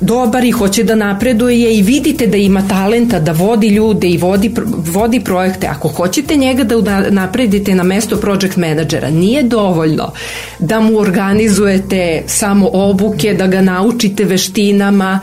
dobar 0.00 0.44
i 0.44 0.50
hoće 0.50 0.84
da 0.84 0.94
napreduje 0.94 1.78
i 1.78 1.82
vidite 1.82 2.26
da 2.26 2.36
ima 2.36 2.68
talenta 2.68 3.20
da 3.20 3.32
vodi 3.32 3.68
ljude 3.68 4.08
i 4.08 4.16
vodi, 4.16 4.54
vodi 4.92 5.20
projekte. 5.20 5.66
Ako 5.66 5.88
hoćete 5.88 6.36
njega 6.36 6.64
da 6.64 7.10
napredite 7.10 7.74
na 7.74 7.82
mesto 7.82 8.16
project 8.16 8.56
menadžera, 8.56 9.10
nije 9.10 9.42
dovoljno 9.42 10.12
da 10.58 10.80
mu 10.80 10.98
organizujete 10.98 12.22
samo 12.26 12.70
obuke, 12.72 13.34
da 13.34 13.46
ga 13.46 13.60
naučite 13.60 14.24
veštinama. 14.24 15.20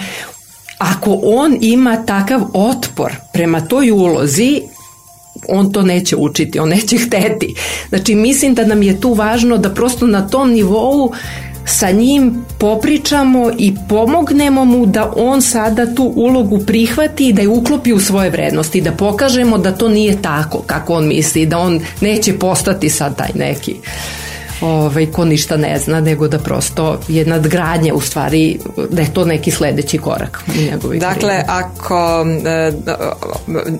Ako 0.77 1.19
on 1.23 1.57
ima 1.61 2.05
takav 2.05 2.41
otpor 2.53 3.11
prema 3.33 3.61
toj 3.61 3.91
ulozi, 3.91 4.61
on 5.47 5.71
to 5.71 5.81
neće 5.81 6.15
učiti, 6.15 6.59
on 6.59 6.69
neće 6.69 6.97
hteti. 6.97 7.55
Znači 7.89 8.15
mislim 8.15 8.53
da 8.53 8.65
nam 8.65 8.83
je 8.83 9.01
tu 9.01 9.13
važno 9.13 9.57
da 9.57 9.69
prosto 9.69 10.07
na 10.07 10.27
tom 10.27 10.51
nivou 10.51 11.11
sa 11.65 11.91
njim 11.91 12.45
popričamo 12.59 13.51
i 13.57 13.73
pomognemo 13.89 14.65
mu 14.65 14.85
da 14.85 15.13
on 15.15 15.41
sada 15.41 15.95
tu 15.95 16.13
ulogu 16.15 16.59
prihvati 16.59 17.27
i 17.27 17.33
da 17.33 17.41
je 17.41 17.47
uklopi 17.47 17.93
u 17.93 17.99
svoje 17.99 18.29
vrednosti, 18.29 18.81
da 18.81 18.91
pokažemo 18.91 19.57
da 19.57 19.71
to 19.71 19.89
nije 19.89 20.21
tako 20.21 20.63
kako 20.65 20.93
on 20.93 21.07
misli, 21.07 21.45
da 21.45 21.57
on 21.57 21.79
neće 22.01 22.39
postati 22.39 22.89
sad 22.89 23.17
taj 23.17 23.29
neki 23.35 23.75
ovaj, 24.61 25.05
ko 25.05 25.25
ništa 25.25 25.57
ne 25.57 25.79
zna, 25.79 26.01
nego 26.01 26.27
da 26.27 26.39
prosto 26.39 26.99
je 27.07 27.25
nadgradnja 27.25 27.93
u 27.93 28.01
stvari, 28.01 28.59
da 28.89 29.01
je 29.01 29.13
to 29.13 29.25
neki 29.25 29.51
sledeći 29.51 29.97
korak 29.97 30.43
u 30.47 30.71
njegovih 30.71 31.01
Dakle, 31.01 31.43
ako 31.47 32.25
e, 32.45 32.71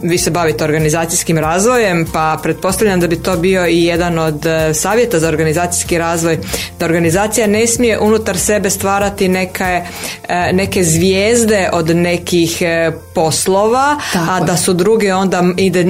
vi 0.01 0.17
se 0.17 0.31
bavite 0.31 0.63
organizacijskim 0.63 1.37
razvojem, 1.37 2.05
pa 2.13 2.39
pretpostavljam 2.43 2.99
da 2.99 3.07
bi 3.07 3.15
to 3.15 3.37
bio 3.37 3.67
i 3.67 3.83
jedan 3.83 4.19
od 4.19 4.45
e, 4.45 4.73
savjeta 4.73 5.19
za 5.19 5.27
organizacijski 5.27 5.97
razvoj, 5.97 6.37
da 6.79 6.85
organizacija 6.85 7.47
ne 7.47 7.67
smije 7.67 7.99
unutar 7.99 8.37
sebe 8.37 8.69
stvarati 8.69 9.27
neke, 9.27 9.81
e, 10.29 10.53
neke 10.53 10.83
zvijezde 10.83 11.69
od 11.73 11.95
nekih 11.95 12.61
e, 12.61 12.91
poslova, 13.19 13.97
Tako 14.13 14.32
a 14.32 14.39
da 14.39 14.58
su 14.58 14.73
druge 14.73 15.13
onda 15.13 15.43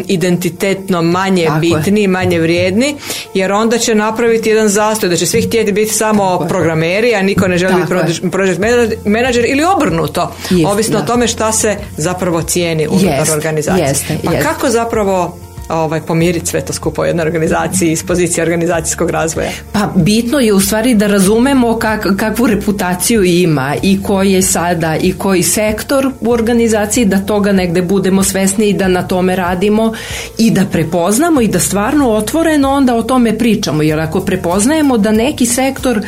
identitetno 0.08 1.02
manje 1.02 1.46
Tako 1.46 1.60
bitni, 1.60 2.02
je. 2.02 2.08
manje 2.08 2.40
vrijedni, 2.40 2.96
jer 3.34 3.52
onda 3.52 3.78
će 3.78 3.96
napraviti 3.96 4.50
jedan 4.50 4.70
zastoj 4.70 5.10
da 5.10 5.16
će 5.16 5.26
svi 5.26 5.42
htjeti 5.42 5.72
biti 5.72 5.94
samo 5.94 6.38
Tako 6.38 6.48
programeri, 6.48 7.16
a 7.16 7.22
niko 7.22 7.48
ne 7.48 7.58
želi 7.58 7.74
biti 7.74 8.30
project 8.32 8.60
manager 9.06 9.46
ili 9.46 9.64
obrnuto, 9.76 10.32
Jest, 10.50 10.66
ovisno 10.72 10.98
da. 10.98 11.04
o 11.04 11.08
tome 11.08 11.28
šta 11.28 11.52
se 11.52 11.76
zapravo 11.98 12.42
cijeni 12.42 12.88
unutar 12.88 13.20
jest, 13.20 13.32
organizacije. 13.32 13.88
Jeste, 13.88 14.18
pa 14.26 14.32
jest. 14.32 14.48
kako 14.48 14.70
zapravo 14.70 15.38
ovaj, 15.70 16.02
pomiriti 16.02 16.46
sve 16.46 16.62
to 16.62 16.74
skupo 16.74 17.02
u 17.02 17.06
jednoj 17.06 17.26
organizaciji 17.26 17.92
iz 17.92 18.04
pozicije 18.04 18.44
organizacijskog 18.44 19.10
razvoja? 19.10 19.50
Pa 19.72 19.90
bitno 19.96 20.40
je 20.40 20.54
u 20.54 20.60
stvari 20.60 20.96
da 20.96 21.08
razumemo 21.08 21.80
kak, 21.80 22.08
kakvu 22.18 22.48
reputaciju 22.48 23.24
ima 23.24 23.76
i 23.84 24.04
koji 24.04 24.32
je 24.32 24.42
sada 24.42 24.96
i 25.02 25.14
koji 25.14 25.44
sektor 25.44 26.12
u 26.22 26.32
organizaciji, 26.32 27.06
da 27.06 27.18
toga 27.18 27.52
negde 27.52 27.82
budemo 27.82 28.24
svesni 28.24 28.70
i 28.70 28.74
da 28.74 28.88
na 28.88 29.08
tome 29.08 29.36
radimo 29.36 29.94
i 30.38 30.52
da 30.52 30.66
prepoznamo 30.66 31.42
i 31.42 31.48
da 31.48 31.60
stvarno 31.60 32.10
otvoreno 32.10 32.70
onda 32.70 32.96
o 32.96 33.04
tome 33.04 33.38
pričamo, 33.38 33.84
jer 33.84 34.00
ako 34.00 34.20
prepoznajemo 34.20 34.98
da 34.98 35.12
neki 35.12 35.46
sektor 35.46 36.02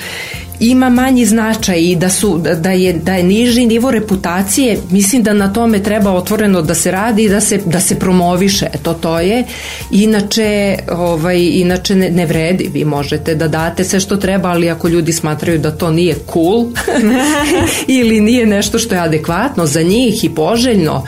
ima 0.61 0.89
manji 0.89 1.25
značaj 1.25 1.79
i 1.79 1.95
da 1.95 2.09
su 2.09 2.37
da 2.37 2.71
je 2.71 2.93
da 2.93 3.13
je 3.13 3.23
niži 3.23 3.65
nivo 3.65 3.91
reputacije 3.91 4.77
mislim 4.89 5.23
da 5.23 5.33
na 5.33 5.53
tome 5.53 5.83
treba 5.83 6.11
otvoreno 6.11 6.61
da 6.61 6.75
se 6.75 6.91
radi 6.91 7.23
i 7.23 7.29
da 7.29 7.41
se 7.41 7.59
da 7.65 7.79
se 7.79 7.99
promoviše. 7.99 8.67
To 8.83 8.93
to 8.93 9.19
je. 9.19 9.43
Inače 9.91 10.77
ovaj 10.91 11.49
inače 11.51 11.95
ne, 11.95 12.09
ne 12.09 12.25
vredi. 12.25 12.69
Vi 12.73 12.85
možete 12.85 13.35
da 13.35 13.47
date 13.47 13.83
sve 13.83 13.99
što 13.99 14.17
treba 14.17 14.49
ali 14.49 14.69
ako 14.69 14.87
ljudi 14.87 15.13
smatraju 15.13 15.59
da 15.59 15.71
to 15.71 15.91
nije 15.91 16.15
cool 16.33 16.65
ili 17.99 18.19
nije 18.19 18.45
nešto 18.45 18.79
što 18.79 18.95
je 18.95 19.01
adekvatno 19.01 19.65
za 19.65 19.81
njih 19.81 20.23
i 20.23 20.29
poželjno 20.29 21.03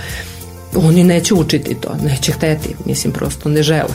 oni 0.75 1.03
neće 1.03 1.33
učiti 1.33 1.75
to, 1.75 1.95
neće 2.03 2.31
hteti, 2.31 2.75
mislim 2.85 3.13
prosto 3.13 3.49
ne 3.49 3.63
žele. 3.63 3.93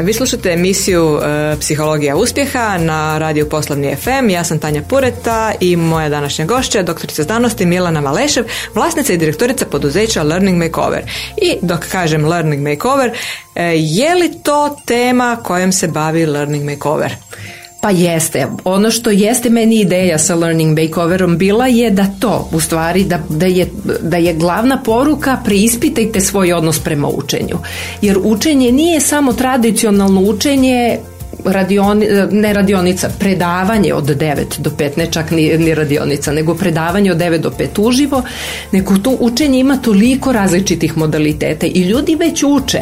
Vi 0.00 0.12
slušate 0.12 0.50
emisiju 0.50 1.18
e, 1.18 1.56
Psihologija 1.60 2.16
uspjeha 2.16 2.78
na 2.78 3.18
radiju 3.18 3.48
Poslovni 3.48 3.96
FM. 3.96 4.30
Ja 4.30 4.44
sam 4.44 4.58
Tanja 4.58 4.82
Pureta 4.82 5.52
i 5.60 5.76
moja 5.76 6.08
današnja 6.08 6.44
gošća 6.46 6.78
je 6.78 6.84
doktorica 6.84 7.22
znanosti 7.22 7.66
Milana 7.66 8.00
Malešev, 8.00 8.44
vlasnica 8.74 9.12
i 9.12 9.16
direktorica 9.16 9.66
poduzeća 9.66 10.22
Learning 10.22 10.58
Makeover. 10.62 11.02
I 11.36 11.56
dok 11.62 11.80
kažem 11.92 12.28
Learning 12.28 12.68
Makeover, 12.68 13.10
e, 13.54 13.62
je 13.76 14.14
li 14.14 14.42
to 14.42 14.76
tema 14.84 15.36
kojom 15.44 15.72
se 15.72 15.88
bavi 15.88 16.26
Learning 16.26 16.70
Makeover? 16.70 17.16
Pa 17.84 17.90
jeste. 17.90 18.46
Ono 18.64 18.90
što 18.90 19.10
jeste 19.10 19.50
meni 19.50 19.80
ideja 19.80 20.18
sa 20.18 20.34
Learning 20.34 20.78
Makeoverom 20.80 21.38
bila 21.38 21.66
je 21.66 21.90
da 21.90 22.06
to, 22.20 22.48
u 22.52 22.60
stvari, 22.60 23.04
da, 23.04 23.18
da, 23.28 23.46
je, 23.46 23.66
da 24.00 24.16
je 24.16 24.34
glavna 24.34 24.82
poruka 24.82 25.36
preispitajte 25.44 26.20
svoj 26.20 26.52
odnos 26.52 26.78
prema 26.78 27.08
učenju. 27.08 27.58
Jer 28.02 28.18
učenje 28.22 28.72
nije 28.72 29.00
samo 29.00 29.32
tradicionalno 29.32 30.20
učenje 30.20 30.98
radioni, 31.44 32.06
ne 32.30 32.52
radionica, 32.52 33.08
predavanje 33.18 33.94
od 33.94 34.04
9 34.04 34.58
do 34.58 34.70
5, 34.78 34.90
ne 34.96 35.06
čak 35.06 35.30
ni, 35.30 35.58
ni 35.58 35.74
radionica, 35.74 36.32
nego 36.32 36.54
predavanje 36.54 37.12
od 37.12 37.18
9 37.18 37.38
do 37.38 37.50
5 37.50 37.88
uživo, 37.88 38.22
nego 38.72 38.98
to 38.98 39.16
učenje 39.20 39.58
ima 39.58 39.76
toliko 39.76 40.32
različitih 40.32 40.96
modaliteta 40.96 41.66
i 41.66 41.80
ljudi 41.80 42.16
već 42.16 42.42
uče 42.42 42.80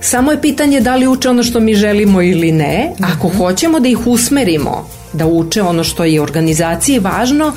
Samo 0.00 0.32
je 0.32 0.40
pitanje 0.40 0.80
da 0.80 0.96
li 0.96 1.06
uče 1.08 1.28
ono 1.28 1.42
što 1.42 1.60
mi 1.60 1.74
želimo 1.74 2.22
ili 2.22 2.52
ne. 2.52 2.92
Ako 3.14 3.28
hoćemo 3.28 3.80
da 3.80 3.88
ih 3.88 4.06
usmerimo 4.06 4.97
da 5.12 5.26
uče 5.26 5.62
ono 5.62 5.84
što 5.84 6.04
je 6.04 6.22
organizaciji 6.22 6.98
važno, 6.98 7.52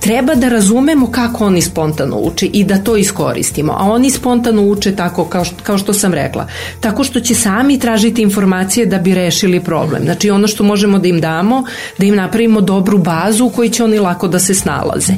treba 0.00 0.34
da 0.34 0.48
razumemo 0.48 1.10
kako 1.10 1.46
oni 1.46 1.62
spontano 1.62 2.16
uče 2.16 2.46
i 2.46 2.64
da 2.64 2.78
to 2.78 2.96
iskoristimo. 2.96 3.72
A 3.72 3.90
oni 3.90 4.10
spontano 4.10 4.62
uče 4.62 4.96
tako 4.96 5.24
kao 5.24 5.44
što, 5.44 5.56
kao 5.62 5.78
što 5.78 5.92
sam 5.92 6.14
rekla. 6.14 6.46
Tako 6.80 7.04
što 7.04 7.20
će 7.20 7.34
sami 7.34 7.78
tražiti 7.78 8.22
informacije 8.22 8.86
da 8.86 8.98
bi 8.98 9.14
rešili 9.14 9.60
problem. 9.60 10.02
Znači 10.04 10.30
ono 10.30 10.48
što 10.48 10.64
možemo 10.64 10.98
da 10.98 11.08
im 11.08 11.20
damo, 11.20 11.64
da 11.98 12.06
im 12.06 12.16
napravimo 12.16 12.60
dobru 12.60 12.98
bazu 12.98 13.44
u 13.44 13.50
kojoj 13.50 13.68
će 13.68 13.84
oni 13.84 13.98
lako 13.98 14.28
da 14.28 14.38
se 14.38 14.54
snalaze. 14.54 15.12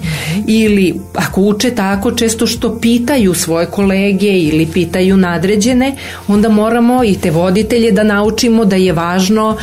Ili 0.47 1.01
ako 1.15 1.41
uče 1.41 1.71
tako 1.71 2.13
često 2.13 2.47
što 2.47 2.79
pitaju 2.81 3.35
svoje 3.35 3.67
kolege 3.67 4.39
ili 4.39 4.67
pitaju 4.67 5.17
nadređene, 5.17 5.97
onda 6.29 6.49
moramo 6.49 7.05
i 7.05 7.15
te 7.15 7.31
voditelje 7.31 7.93
da 7.93 8.03
naučimo 8.03 8.65
da 8.65 8.77
je 8.77 8.93
važno 8.93 9.57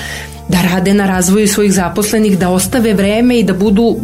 da 0.54 0.62
rade 0.62 0.94
na 0.94 1.08
razvoju 1.08 1.48
svojih 1.48 1.74
zaposlenih, 1.74 2.40
da 2.40 2.50
ostave 2.50 2.94
vreme 2.94 3.40
i 3.40 3.44
da 3.44 3.54
budu, 3.54 3.98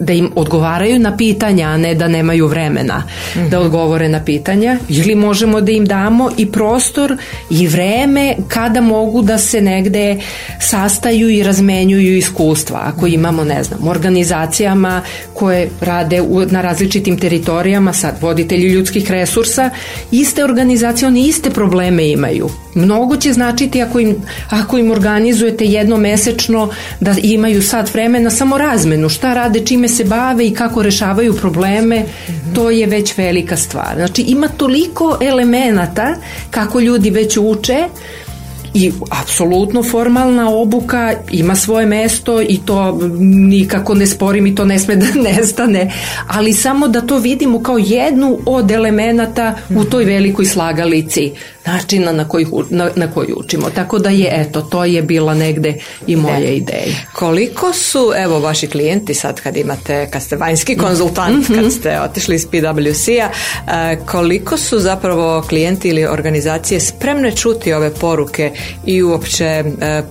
da 0.00 0.12
im 0.12 0.30
odgovaraju 0.34 0.98
na 0.98 1.16
pitanja, 1.16 1.68
a 1.68 1.76
ne 1.76 1.94
da 1.94 2.08
nemaju 2.08 2.46
vremena 2.46 2.98
mm 2.98 3.38
-hmm. 3.38 3.48
da 3.48 3.60
odgovore 3.60 4.08
na 4.08 4.24
pitanja. 4.24 4.76
Ili 4.88 5.14
možemo 5.14 5.60
da 5.60 5.72
im 5.72 5.86
damo 5.86 6.30
i 6.36 6.46
prostor 6.52 7.16
i 7.50 7.66
vreme 7.66 8.34
kada 8.48 8.80
mogu 8.80 9.22
da 9.22 9.38
se 9.38 9.60
negde 9.60 10.20
sastaju 10.60 11.30
i 11.30 11.42
razmenjuju 11.42 12.16
iskustva. 12.16 12.80
Ako 12.84 13.06
imamo, 13.06 13.44
ne 13.44 13.62
znam, 13.62 13.88
organizacijama 13.88 15.02
koje 15.34 15.68
rade 15.80 16.20
u, 16.20 16.46
na 16.50 16.62
različitim 16.62 17.18
teritorijama, 17.18 17.92
sad 17.92 18.14
voditelji 18.20 18.68
ljudskih 18.68 19.10
resursa, 19.10 19.70
iste 20.10 20.44
organizacije, 20.44 21.08
oni 21.08 21.26
iste 21.26 21.50
probleme 21.50 22.10
imaju. 22.10 22.48
Mnogo 22.74 23.16
će 23.16 23.32
značiti 23.32 23.82
ako 23.82 24.00
im, 24.00 24.16
ako 24.50 24.78
im 24.78 24.90
organizujete 24.90 25.64
jednomesečno 25.88 26.70
da 27.00 27.14
imaju 27.22 27.62
sad 27.62 27.90
vremena 27.94 28.30
samo 28.30 28.58
razmenu, 28.58 29.08
šta 29.08 29.34
rade, 29.34 29.66
čime 29.66 29.88
se 29.88 30.04
bave 30.04 30.46
i 30.46 30.54
kako 30.54 30.82
rešavaju 30.82 31.36
probleme, 31.36 32.04
to 32.54 32.70
je 32.70 32.86
već 32.86 33.16
velika 33.16 33.56
stvar. 33.56 33.94
Znači 33.96 34.22
ima 34.22 34.48
toliko 34.48 35.18
elemenata 35.20 36.14
kako 36.50 36.80
ljudi 36.80 37.10
već 37.10 37.36
uče 37.36 37.88
i 38.74 38.92
apsolutno 39.22 39.82
formalna 39.82 40.50
obuka 40.50 41.14
ima 41.30 41.56
svoje 41.56 41.86
mesto 41.86 42.42
i 42.42 42.58
to 42.64 42.98
nikako 43.48 43.94
ne 43.94 44.06
sporim 44.06 44.46
i 44.46 44.54
to 44.54 44.64
ne 44.64 44.78
sme 44.78 44.96
da 44.96 45.06
nestane, 45.30 45.92
ali 46.26 46.52
samo 46.52 46.88
da 46.88 47.00
to 47.00 47.18
vidimo 47.18 47.62
kao 47.62 47.78
jednu 47.78 48.38
od 48.46 48.70
elemenata 48.70 49.54
u 49.76 49.84
toj 49.84 50.04
velikoj 50.04 50.44
slagalici 50.44 51.32
načina 51.72 52.12
na 52.12 52.28
koji, 52.28 52.46
na, 52.70 52.90
na 52.96 53.10
koji 53.10 53.32
učimo. 53.36 53.70
Tako 53.70 53.98
da 53.98 54.10
je, 54.10 54.28
eto, 54.32 54.60
to 54.60 54.84
je 54.84 55.02
bila 55.02 55.34
negde 55.34 55.74
i 56.06 56.16
moja 56.16 56.40
e, 56.40 56.54
ideja. 56.54 56.96
Koliko 57.12 57.72
su, 57.72 58.12
evo, 58.16 58.40
vaši 58.40 58.66
klijenti 58.66 59.14
sad 59.14 59.40
kad 59.40 59.56
imate, 59.56 60.08
kad 60.10 60.22
ste 60.22 60.36
vanjski 60.36 60.76
konzultant, 60.76 61.48
mm 61.48 61.52
-hmm. 61.54 61.62
kad 61.62 61.72
ste 61.72 62.00
otišli 62.00 62.34
iz 62.36 62.46
PwC-a, 62.46 63.30
e, 63.30 63.96
koliko 64.06 64.56
su 64.56 64.78
zapravo 64.78 65.42
klijenti 65.48 65.88
ili 65.88 66.06
organizacije 66.06 66.80
spremne 66.80 67.36
čuti 67.36 67.72
ove 67.72 67.94
poruke 67.94 68.52
i 68.86 69.02
uopće 69.02 69.44
e, 69.44 69.64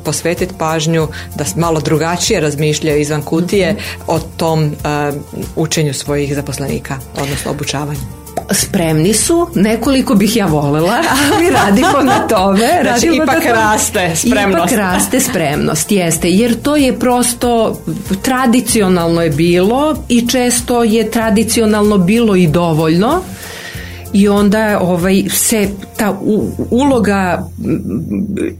posvetiti 0.04 0.54
pažnju 0.58 1.08
da 1.36 1.46
malo 1.56 1.80
drugačije 1.80 2.40
razmišljaju 2.40 3.02
izvan 3.02 3.22
kutije 3.22 3.74
mm 3.74 3.76
-hmm. 3.76 4.04
o 4.08 4.20
tom 4.20 4.76
učenju 5.56 5.94
svojih 5.94 6.36
zaposlenika, 6.36 6.98
odnosno 7.22 7.52
obučavanju? 7.52 8.27
Spremni 8.52 9.14
su, 9.14 9.48
nekoliko 9.56 10.16
bih 10.16 10.36
ja 10.36 10.46
volela, 10.46 10.98
ali 11.34 11.50
radimo 11.50 12.04
na 12.04 12.28
tome. 12.28 12.80
Znači, 12.82 13.08
ipak 13.24 13.44
to, 13.44 13.54
raste 13.54 14.12
spremnost. 14.16 14.72
Ipak 14.72 14.80
raste 14.80 15.20
spremnost, 15.20 15.92
jeste, 15.92 16.30
jer 16.30 16.62
to 16.62 16.76
je 16.76 17.00
prosto 17.00 17.80
tradicionalno 18.22 19.22
je 19.22 19.30
bilo 19.30 19.96
i 20.10 20.28
često 20.28 20.84
je 20.84 21.12
tradicionalno 21.12 21.98
bilo 21.98 22.36
i 22.36 22.48
dovoljno 22.48 23.22
i 24.14 24.28
onda 24.28 24.80
ovaj 24.82 25.24
se 25.30 25.70
ta 25.98 26.20
uloga 26.70 27.48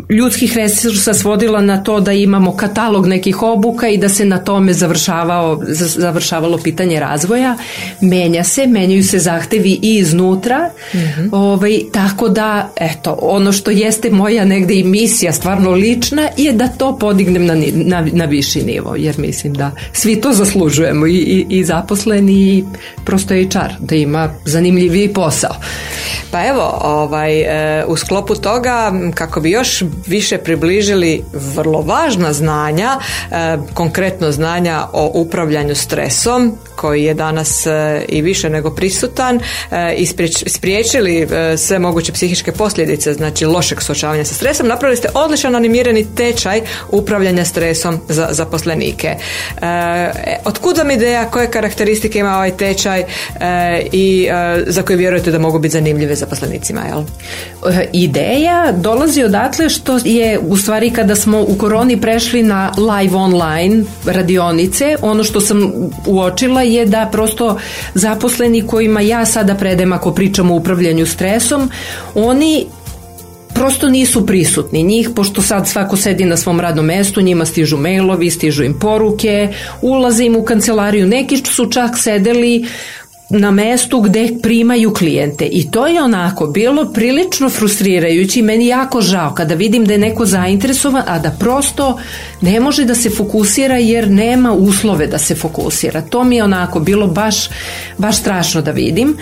ljudskih 0.10 0.56
resursa 0.56 1.14
svodila 1.14 1.62
na 1.62 1.84
to 1.84 2.00
da 2.00 2.12
imamo 2.12 2.56
katalog 2.56 3.08
nekih 3.08 3.44
obuka 3.44 3.88
i 3.88 3.98
da 3.98 4.10
se 4.10 4.26
na 4.26 4.38
tome 4.38 4.74
završavao 4.74 5.62
završavalo 5.98 6.58
pitanje 6.58 7.00
razvoja. 7.00 7.58
Menja 8.02 8.44
se 8.44 8.68
menjaju 8.68 9.04
se 9.04 9.20
zahtevi 9.20 9.80
i 9.82 9.96
iznutra. 9.98 10.70
Mm 10.94 10.98
-hmm. 10.98 11.30
ovaj 11.32 11.80
tako 11.92 12.30
da 12.30 12.70
eto 12.76 13.18
ono 13.22 13.52
što 13.52 13.72
jeste 13.72 14.10
moja 14.10 14.46
negde 14.46 14.74
i 14.74 14.84
misija 14.84 15.34
stvarno 15.34 15.72
lična 15.72 16.30
je 16.38 16.54
da 16.54 16.68
to 16.68 16.98
podignem 16.98 17.46
na, 17.46 17.56
na, 17.74 18.08
na 18.14 18.26
viši 18.26 18.62
nivo 18.62 18.96
jer 18.96 19.20
mislim 19.20 19.54
da 19.54 19.72
svi 19.94 20.22
to 20.22 20.34
zaslužujemo 20.34 21.08
i, 21.08 21.16
i, 21.16 21.46
i 21.50 21.64
zaposleni 21.64 22.34
i 22.34 22.64
prosto 23.06 23.34
i 23.34 23.50
čar 23.52 23.74
da 23.80 23.96
ima 23.96 24.30
zanimljiviji 24.46 25.14
posao 25.14 25.37
posao. 25.38 25.56
Pa 26.32 26.48
evo, 26.48 26.80
ovaj, 26.84 27.42
e, 27.42 27.86
u 27.88 27.98
sklopu 27.98 28.36
toga, 28.36 28.92
kako 29.16 29.40
bi 29.40 29.52
još 29.52 29.84
više 30.08 30.38
približili 30.38 31.24
vrlo 31.34 31.82
važna 31.82 32.34
znanja, 32.34 33.00
e, 33.32 33.58
konkretno 33.74 34.32
znanja 34.32 34.84
o 34.94 35.12
upravljanju 35.14 35.76
stresom, 35.76 36.58
koji 36.78 37.04
je 37.04 37.14
danas 37.14 37.66
e, 37.66 38.06
i 38.08 38.22
više 38.22 38.50
nego 38.50 38.70
prisutan 38.72 39.40
i 39.98 40.06
spriječili 40.48 41.28
sve 41.58 41.80
moguće 41.80 42.12
psihičke 42.12 42.52
posljedice, 42.52 43.14
znači 43.14 43.46
lošeg 43.46 43.82
suočavanja 43.82 44.26
sa 44.26 44.34
stresom, 44.34 44.68
napravili 44.68 44.98
ste 44.98 45.10
odličan 45.14 45.56
animirani 45.56 46.06
tečaj 46.16 46.62
upravljanja 46.92 47.46
stresom 47.46 48.00
za 48.10 48.28
zaposlenike. 48.32 49.16
Otkud 50.46 50.78
vam 50.78 50.92
ideja, 50.92 51.26
koje 51.26 51.52
karakteristike 51.52 52.20
ima 52.20 52.36
ovaj 52.36 52.58
tečaj 52.58 53.04
i 53.92 54.28
za 54.68 54.82
koje 54.82 54.98
vjerujete 54.98 55.32
da 55.32 55.40
mogu 55.40 55.60
biti 55.60 55.74
zanimljive 55.74 56.16
zaposlenicima, 56.16 56.82
jel? 56.82 57.04
E, 57.74 57.90
ideja 57.94 58.72
dolazi 58.72 59.24
odatle 59.24 59.70
što 59.70 60.00
je 60.06 60.40
u 60.40 60.58
stvari 60.58 60.92
kada 60.92 61.16
smo 61.16 61.42
u 61.42 61.56
koroni 61.58 62.02
prešli 62.02 62.44
na 62.44 62.74
live 62.78 63.16
online 63.16 63.84
radionice, 64.06 64.96
ono 65.02 65.24
što 65.24 65.42
sam 65.42 65.72
uočila 66.06 66.64
je 66.68 66.86
da 66.86 67.10
prosto 67.12 67.58
zaposleni 67.94 68.68
kojima 68.68 69.02
ja 69.02 69.26
sada 69.26 69.56
predem 69.56 69.94
ako 69.94 70.12
pričamo 70.14 70.54
o 70.54 70.58
upravljanju 70.58 71.06
stresom, 71.06 71.70
oni 72.16 72.66
prosto 73.54 73.90
nisu 73.90 74.26
prisutni. 74.26 74.84
Njih, 74.84 75.10
pošto 75.16 75.42
sad 75.42 75.68
svako 75.68 75.98
sedi 75.98 76.26
na 76.26 76.38
svom 76.38 76.60
radnom 76.60 76.86
mestu, 76.86 77.22
njima 77.22 77.46
stižu 77.46 77.78
mailovi, 77.78 78.30
stižu 78.32 78.64
im 78.64 78.80
poruke, 78.80 79.50
ulaze 79.82 80.26
im 80.26 80.36
u 80.36 80.44
kancelariju, 80.44 81.08
neki 81.08 81.38
su 81.38 81.66
čak 81.72 81.98
sedeli 81.98 82.66
na 83.30 83.52
mestu 83.52 84.02
gde 84.02 84.30
primaju 84.42 84.94
klijente. 84.94 85.46
I 85.46 85.72
to 85.72 85.88
je 85.88 86.04
onako 86.04 86.48
bilo 86.48 86.94
prilično 86.94 87.50
frustrirajući 87.50 88.42
meni 88.42 88.68
jako 88.68 89.02
žao 89.02 89.34
kada 89.34 89.56
vidim 89.56 89.86
da 89.86 89.94
je 89.94 90.00
neko 90.00 90.26
zainteresovan 90.26 91.04
a 91.08 91.20
da 91.20 91.32
prosto 91.40 92.00
ne 92.42 92.60
može 92.60 92.86
da 92.86 92.96
se 92.96 93.10
fokusira 93.10 93.78
jer 93.78 94.12
nema 94.12 94.54
uslove 94.54 95.08
da 95.08 95.18
se 95.18 95.36
fokusira. 95.36 96.02
To 96.02 96.24
mi 96.24 96.36
je 96.36 96.44
onako 96.44 96.80
bilo 96.80 97.08
baš, 97.08 97.50
baš 97.98 98.18
strašno 98.18 98.62
da 98.62 98.72
vidim. 98.72 99.18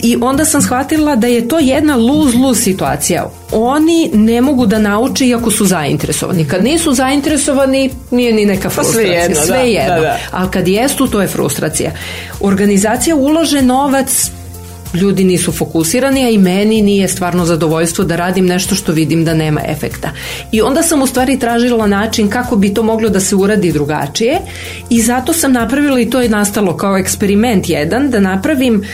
I 0.00 0.16
onda 0.20 0.44
sam 0.44 0.62
shvatila 0.62 1.16
da 1.16 1.26
je 1.26 1.48
to 1.48 1.58
jedna 1.58 1.96
lose-lose 1.96 2.62
situacija. 2.62 3.30
Oni 3.52 4.10
ne 4.14 4.40
mogu 4.40 4.66
da 4.66 4.78
nauče 4.78 5.26
iako 5.26 5.50
su 5.50 5.66
zainteresovani. 5.66 6.48
Kad 6.48 6.64
nisu 6.64 6.92
zainteresovani, 6.92 7.90
nije 8.10 8.32
ni 8.32 8.44
neka 8.44 8.70
frustracija. 8.70 9.04
Pa 9.04 9.08
sve 9.08 9.18
jedno, 9.18 9.40
sve 9.44 9.56
da, 9.56 9.62
jedno. 9.62 9.94
da, 9.94 10.00
da. 10.00 10.18
Ali 10.30 10.50
kad 10.50 10.68
jesu, 10.68 11.06
to 11.06 11.20
je 11.20 11.28
frustracija. 11.28 11.92
Organizacija 12.40 13.16
ulože 13.16 13.62
novac 13.62 14.30
ljudi 14.94 15.24
nisu 15.24 15.52
fokusirani, 15.52 16.24
a 16.24 16.28
i 16.28 16.38
meni 16.38 16.82
nije 16.82 17.08
stvarno 17.08 17.44
zadovoljstvo 17.44 18.04
da 18.04 18.16
radim 18.16 18.46
nešto 18.46 18.74
što 18.74 18.92
vidim 18.92 19.24
da 19.24 19.34
nema 19.34 19.60
efekta. 19.66 20.10
I 20.52 20.60
onda 20.60 20.82
sam 20.82 21.02
u 21.02 21.06
stvari 21.06 21.38
tražila 21.38 21.86
način 21.86 22.28
kako 22.28 22.56
bi 22.56 22.74
to 22.74 22.82
moglo 22.82 23.08
da 23.08 23.20
se 23.20 23.36
uradi 23.36 23.72
drugačije 23.72 24.38
i 24.90 25.02
zato 25.02 25.32
sam 25.32 25.52
napravila 25.52 26.00
i 26.00 26.10
to 26.10 26.20
je 26.20 26.28
nastalo 26.28 26.76
kao 26.76 26.98
eksperiment 26.98 27.68
jedan, 27.68 28.10
da 28.10 28.20
napravim 28.20 28.84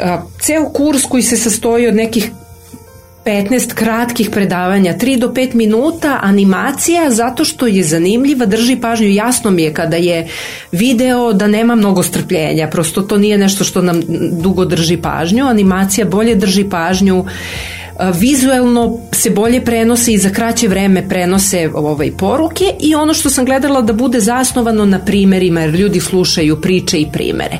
a, 0.00 0.22
ceo 0.40 0.68
kurs 0.72 1.02
koji 1.04 1.22
se 1.22 1.36
sastoji 1.36 1.86
od 1.86 1.94
nekih 1.94 2.30
15 3.24 3.74
kratkih 3.74 4.30
predavanja, 4.30 4.94
3 4.98 5.18
do 5.18 5.28
5 5.28 5.54
minuta 5.54 6.18
animacija 6.22 7.10
zato 7.10 7.44
što 7.44 7.66
je 7.66 7.82
zanimljiva, 7.82 8.46
drži 8.46 8.76
pažnju, 8.76 9.08
jasno 9.08 9.50
mi 9.50 9.62
je 9.62 9.74
kada 9.74 9.96
je 9.96 10.28
video 10.72 11.32
da 11.32 11.46
nema 11.46 11.74
mnogo 11.74 12.02
strpljenja, 12.02 12.68
prosto 12.70 13.02
to 13.02 13.18
nije 13.18 13.38
nešto 13.38 13.64
što 13.64 13.82
nam 13.82 14.00
dugo 14.32 14.64
drži 14.64 14.96
pažnju, 14.96 15.46
animacija 15.46 16.06
bolje 16.06 16.34
drži 16.34 16.64
pažnju, 16.64 17.24
vizuelno 18.14 18.98
se 19.12 19.30
bolje 19.30 19.64
prenose 19.64 20.12
i 20.12 20.18
za 20.18 20.30
kraće 20.30 20.68
vreme 20.68 21.08
prenose 21.08 21.70
ovaj 21.74 22.12
poruke 22.12 22.64
i 22.80 22.94
ono 22.94 23.14
što 23.14 23.30
sam 23.30 23.44
gledala 23.44 23.82
da 23.82 23.92
bude 23.92 24.20
zasnovano 24.20 24.84
na 24.84 24.98
primerima 24.98 25.60
jer 25.60 25.74
ljudi 25.74 26.00
slušaju 26.00 26.60
priče 26.60 26.98
i 26.98 27.06
primere. 27.12 27.58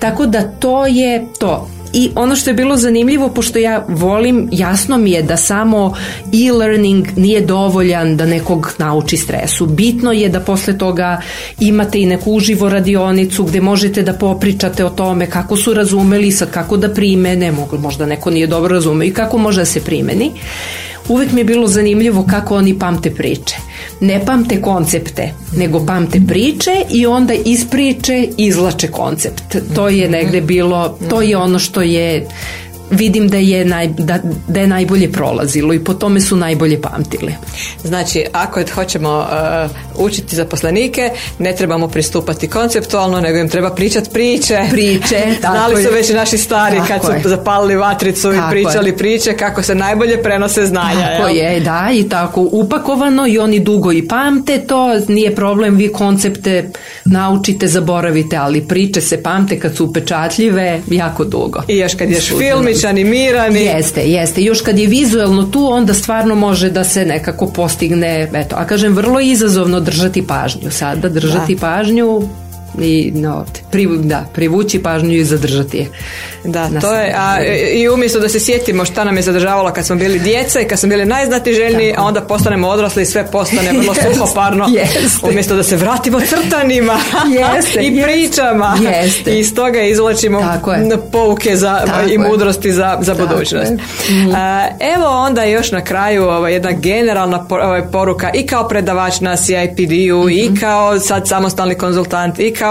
Tako 0.00 0.26
da 0.26 0.42
to 0.42 0.86
je 0.86 1.26
to. 1.38 1.75
I 1.98 2.10
ono 2.14 2.36
što 2.36 2.50
je 2.50 2.54
bilo 2.54 2.76
zanimljivo, 2.76 3.28
pošto 3.28 3.58
ja 3.58 3.84
volim, 3.88 4.48
jasno 4.52 4.98
mi 4.98 5.10
je 5.10 5.22
da 5.22 5.36
samo 5.36 5.94
e-learning 6.32 7.08
nije 7.16 7.40
dovoljan 7.40 8.16
da 8.16 8.26
nekog 8.26 8.72
nauči 8.78 9.16
stresu. 9.16 9.66
Bitno 9.66 10.12
je 10.12 10.28
da 10.28 10.40
posle 10.40 10.78
toga 10.78 11.20
imate 11.60 12.00
i 12.00 12.06
neku 12.06 12.32
uživo 12.32 12.68
radionicu 12.68 13.44
gde 13.44 13.60
možete 13.60 14.02
da 14.02 14.12
popričate 14.12 14.84
o 14.84 14.90
tome 14.90 15.30
kako 15.30 15.56
su 15.56 15.74
razumeli, 15.74 16.32
sad 16.32 16.50
kako 16.50 16.76
da 16.76 16.94
primene, 16.94 17.52
možda 17.78 18.06
neko 18.06 18.30
nije 18.30 18.46
dobro 18.46 18.74
razumeo 18.74 19.06
i 19.06 19.14
kako 19.14 19.38
može 19.38 19.60
da 19.60 19.64
se 19.64 19.80
primeni. 19.80 20.30
Uvek 21.08 21.32
mi 21.32 21.40
je 21.40 21.44
bilo 21.44 21.66
zanimljivo 21.66 22.26
kako 22.30 22.56
oni 22.56 22.78
pamte 22.78 23.10
priče. 23.10 23.56
Ne 24.00 24.24
pamte 24.26 24.60
koncepte, 24.62 25.32
nego 25.56 25.86
pamte 25.86 26.20
priče 26.28 26.72
i 26.90 27.06
onda 27.06 27.34
iz 27.44 27.66
priče 27.70 28.28
izlače 28.36 28.88
koncept. 28.88 29.56
To 29.74 29.88
je 29.88 30.08
negde 30.08 30.40
bilo, 30.40 30.98
to 31.10 31.22
je 31.22 31.36
ono 31.36 31.58
što 31.58 31.82
je 31.82 32.28
vidim 32.90 33.28
da 33.28 33.36
je, 33.36 33.64
naj, 33.64 33.86
da, 33.88 34.18
da 34.48 34.60
je 34.60 34.66
najbolje 34.66 35.12
prolazilo 35.12 35.74
i 35.74 35.84
po 35.84 35.94
tome 35.94 36.20
su 36.20 36.36
najbolje 36.36 36.80
pamtili. 36.82 37.34
Znači, 37.84 38.24
ako 38.32 38.60
hoćemo 38.74 39.18
uh, 39.18 40.06
učiti 40.06 40.36
zaposlenike, 40.36 41.10
ne 41.38 41.56
trebamo 41.56 41.88
pristupati 41.88 42.48
konceptualno, 42.48 43.20
nego 43.20 43.38
im 43.38 43.48
treba 43.48 43.70
pričati 43.70 44.10
priče. 44.12 44.58
Priče, 44.70 45.16
tako 45.42 45.56
Znali 45.56 45.76
su 45.76 45.88
je. 45.88 45.94
već 45.94 46.10
naši 46.10 46.38
stari 46.38 46.76
Tako 46.76 46.88
kad 46.88 47.04
su 47.04 47.12
je. 47.12 47.36
zapalili 47.36 47.76
vatricu 47.76 48.32
Tako 48.32 48.48
i 48.48 48.50
pričali 48.50 48.96
priče 48.96 49.36
kako 49.36 49.62
se 49.62 49.74
najbolje 49.74 50.22
prenose 50.22 50.66
znanja. 50.66 51.08
Tako 51.16 51.28
jel? 51.28 51.52
je, 51.54 51.60
da, 51.60 51.88
i 51.92 52.08
tako 52.08 52.48
upakovano 52.52 53.26
i 53.26 53.38
oni 53.38 53.60
dugo 53.60 53.92
i 53.92 54.08
pamte 54.08 54.58
to, 54.58 54.88
nije 55.08 55.34
problem, 55.34 55.76
vi 55.76 55.92
koncepte 55.92 56.70
naučite, 57.04 57.68
zaboravite, 57.68 58.36
ali 58.36 58.68
priče 58.68 59.00
se 59.00 59.22
pamte 59.22 59.60
kad 59.60 59.76
su 59.76 59.84
upečatljive 59.84 60.80
jako 60.90 61.24
dugo. 61.24 61.62
I 61.68 61.76
još 61.76 61.94
kad 61.94 62.10
ješ 62.10 62.30
filmić, 62.80 62.84
animirani. 62.84 63.60
Jeste, 63.60 64.00
jeste. 64.00 64.42
Još 64.42 64.60
kad 64.60 64.78
je 64.78 64.86
vizuelno 64.86 65.42
tu, 65.42 65.72
onda 65.72 65.94
stvarno 65.94 66.34
može 66.34 66.70
da 66.70 66.84
se 66.84 67.04
nekako 67.04 67.46
postigne, 67.46 68.30
eto, 68.34 68.56
a 68.58 68.66
kažem, 68.66 68.94
vrlo 68.94 69.20
je 69.20 69.30
izazovno 69.30 69.80
držati 69.80 70.26
pažnju. 70.26 70.70
Sada 70.70 71.08
držati 71.08 71.56
pažnju 71.56 72.22
i 72.78 73.12
no, 73.12 73.44
pri, 73.70 73.88
da, 73.94 74.24
privući 74.32 74.78
pažnju 74.78 75.12
i 75.12 75.24
zadržati 75.24 75.76
je. 75.76 75.86
Da, 76.44 76.68
Na 76.68 76.80
to 76.80 76.94
je, 76.94 77.14
a, 77.18 77.36
i 77.72 77.88
umjesto 77.88 78.20
da 78.20 78.28
se 78.28 78.40
sjetimo 78.40 78.84
šta 78.84 79.04
nam 79.04 79.16
je 79.16 79.22
zadržavalo 79.22 79.72
kad 79.72 79.86
smo 79.86 79.96
bili 79.96 80.18
djeca 80.18 80.60
i 80.60 80.64
kad 80.64 80.78
smo 80.78 80.88
bili 80.88 81.04
najznatiželjniji, 81.06 81.94
a 81.96 82.02
onda 82.02 82.20
postanemo 82.20 82.68
odrasli 82.68 83.02
i 83.02 83.06
sve 83.06 83.26
postane 83.26 83.70
vrlo 83.70 83.92
Jeste, 83.94 84.14
suhoparno. 84.14 84.66
jeste. 84.70 84.98
Umjesto 85.22 85.56
da 85.56 85.62
se 85.62 85.76
vratimo 85.76 86.20
crtanima 86.22 86.98
Jeste, 87.56 87.80
i 87.82 88.02
pričama 88.02 88.78
i 89.26 89.30
iz 89.30 89.54
toga 89.54 89.80
izvlačimo 89.80 90.40
Tako 90.40 90.72
je. 90.72 90.88
pouke 91.12 91.56
za, 91.56 91.82
Tako 91.86 92.08
i 92.08 92.18
mudrosti 92.20 92.72
za, 92.72 92.98
za 93.00 93.14
Tako 93.14 93.28
budućnost. 93.28 93.70
je. 93.70 93.76
Mhm. 94.12 94.34
A, 94.34 94.66
evo 94.94 95.06
onda 95.06 95.44
još 95.44 95.72
na 95.72 95.80
kraju 95.80 96.24
ovaj, 96.24 96.52
jedna 96.52 96.72
generalna 96.72 97.46
por- 97.46 97.60
poruka 97.92 98.30
i 98.32 98.46
kao 98.46 98.68
predavač 98.68 99.20
na 99.20 99.36
CIPD-u 99.36 100.20
Mhm. 100.20 100.30
i 100.30 100.60
kao 100.60 101.00
sad 101.00 101.28
samostalni 101.28 101.74
konzultant 101.76 102.38
i 102.38 102.50
kao 102.52 102.65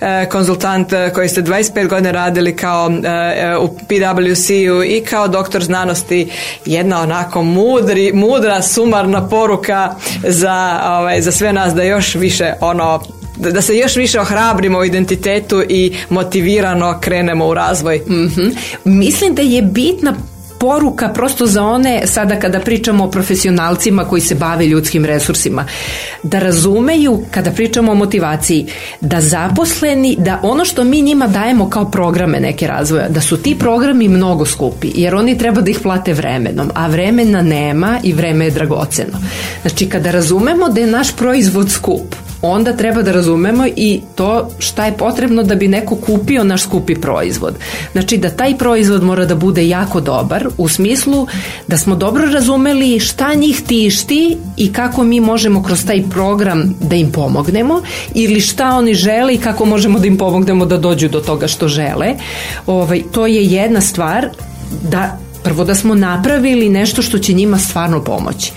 e, 0.00 0.28
konzultant 0.28 0.92
e, 0.92 1.10
koji 1.14 1.28
ste 1.28 1.42
25 1.42 1.88
godina 1.88 2.10
radili 2.10 2.56
kao 2.56 2.90
e, 2.90 3.56
u 3.56 3.68
PwC-u 3.68 4.84
i 4.84 5.04
kao 5.10 5.28
doktor 5.28 5.64
znanosti 5.64 6.30
jedna 6.64 7.00
onako 7.02 7.42
mudri, 7.42 8.12
mudra 8.12 8.62
sumarna 8.62 9.28
poruka 9.28 9.94
za, 10.28 10.80
ovaj, 10.84 11.22
za 11.22 11.32
sve 11.32 11.52
nas 11.52 11.74
da 11.74 11.82
još 11.82 12.14
više 12.14 12.52
ono 12.60 13.00
da 13.36 13.62
se 13.62 13.76
još 13.76 13.96
više 13.96 14.20
ohrabrimo 14.20 14.78
u 14.78 14.84
identitetu 14.84 15.62
i 15.68 15.96
motivirano 16.08 16.98
krenemo 17.00 17.46
u 17.46 17.54
razvoj. 17.54 18.02
Mhm. 18.08 18.48
Mislim 18.84 19.34
da 19.34 19.42
je 19.42 19.62
bitna 19.62 20.14
poruka 20.58 21.08
prosto 21.08 21.46
za 21.46 21.64
one 21.64 22.02
sada 22.06 22.36
kada 22.36 22.60
pričamo 22.60 23.04
o 23.04 23.10
profesionalcima 23.10 24.04
koji 24.04 24.20
se 24.20 24.34
bave 24.34 24.66
ljudskim 24.66 25.04
resursima. 25.04 25.64
Da 26.22 26.38
razumeju 26.38 27.22
kada 27.30 27.50
pričamo 27.50 27.92
o 27.92 27.94
motivaciji 27.94 28.66
da 29.00 29.20
zaposleni 29.20 30.16
da 30.18 30.40
ono 30.42 30.64
što 30.64 30.84
mi 30.84 31.02
njima 31.02 31.26
dajemo 31.26 31.70
kao 31.70 31.90
programe 31.90 32.40
neke 32.40 32.66
razvoja 32.66 33.08
da 33.08 33.20
su 33.20 33.36
ti 33.36 33.56
programi 33.58 34.08
mnogo 34.08 34.46
skupi 34.46 34.92
jer 34.94 35.14
oni 35.14 35.38
treba 35.38 35.60
da 35.60 35.70
ih 35.70 35.80
plate 35.82 36.12
vremenom 36.12 36.70
a 36.74 36.86
vremena 36.86 37.42
nema 37.42 37.98
i 38.02 38.12
vreme 38.12 38.44
je 38.44 38.50
dragoceno. 38.50 39.18
Znači 39.62 39.88
kada 39.88 40.10
razumemo 40.10 40.68
da 40.68 40.80
je 40.80 40.86
naš 40.86 41.16
proizvod 41.16 41.70
skup 41.70 42.27
onda 42.42 42.72
treba 42.72 43.02
da 43.02 43.12
razumemo 43.12 43.66
i 43.76 44.00
to 44.14 44.50
šta 44.58 44.86
je 44.86 44.96
potrebno 44.96 45.42
da 45.42 45.54
bi 45.54 45.68
neko 45.68 45.96
kupio 45.96 46.44
naš 46.44 46.62
skupi 46.62 46.94
proizvod. 46.94 47.54
Znači 47.92 48.16
da 48.16 48.30
taj 48.30 48.58
proizvod 48.58 49.02
mora 49.02 49.24
da 49.24 49.34
bude 49.34 49.68
jako 49.68 50.00
dobar 50.00 50.48
u 50.58 50.68
smislu 50.68 51.26
da 51.66 51.78
smo 51.78 51.96
dobro 51.96 52.26
razumeli 52.26 53.00
šta 53.00 53.34
njih 53.34 53.62
tišti 53.66 54.36
i 54.56 54.72
kako 54.72 55.04
mi 55.04 55.20
možemo 55.20 55.62
kroz 55.62 55.86
taj 55.86 56.02
program 56.10 56.74
da 56.80 56.96
im 56.96 57.12
pomognemo 57.12 57.82
ili 58.14 58.40
šta 58.40 58.68
oni 58.68 58.94
žele 58.94 59.34
i 59.34 59.38
kako 59.38 59.64
možemo 59.64 59.98
da 59.98 60.06
im 60.06 60.18
pomognemo 60.18 60.66
da 60.66 60.76
dođu 60.76 61.08
do 61.08 61.20
toga 61.20 61.46
što 61.46 61.68
žele. 61.68 62.14
Ovaj, 62.66 63.02
to 63.12 63.26
je 63.26 63.44
jedna 63.44 63.80
stvar 63.80 64.28
da 64.82 65.18
Prvo 65.48 65.64
da 65.64 65.74
smo 65.74 65.94
napravili 65.94 66.68
nešto 66.68 67.02
što 67.02 67.18
će 67.18 67.32
njima 67.32 67.58
stvarno 67.58 68.04
pomoći. 68.04 68.52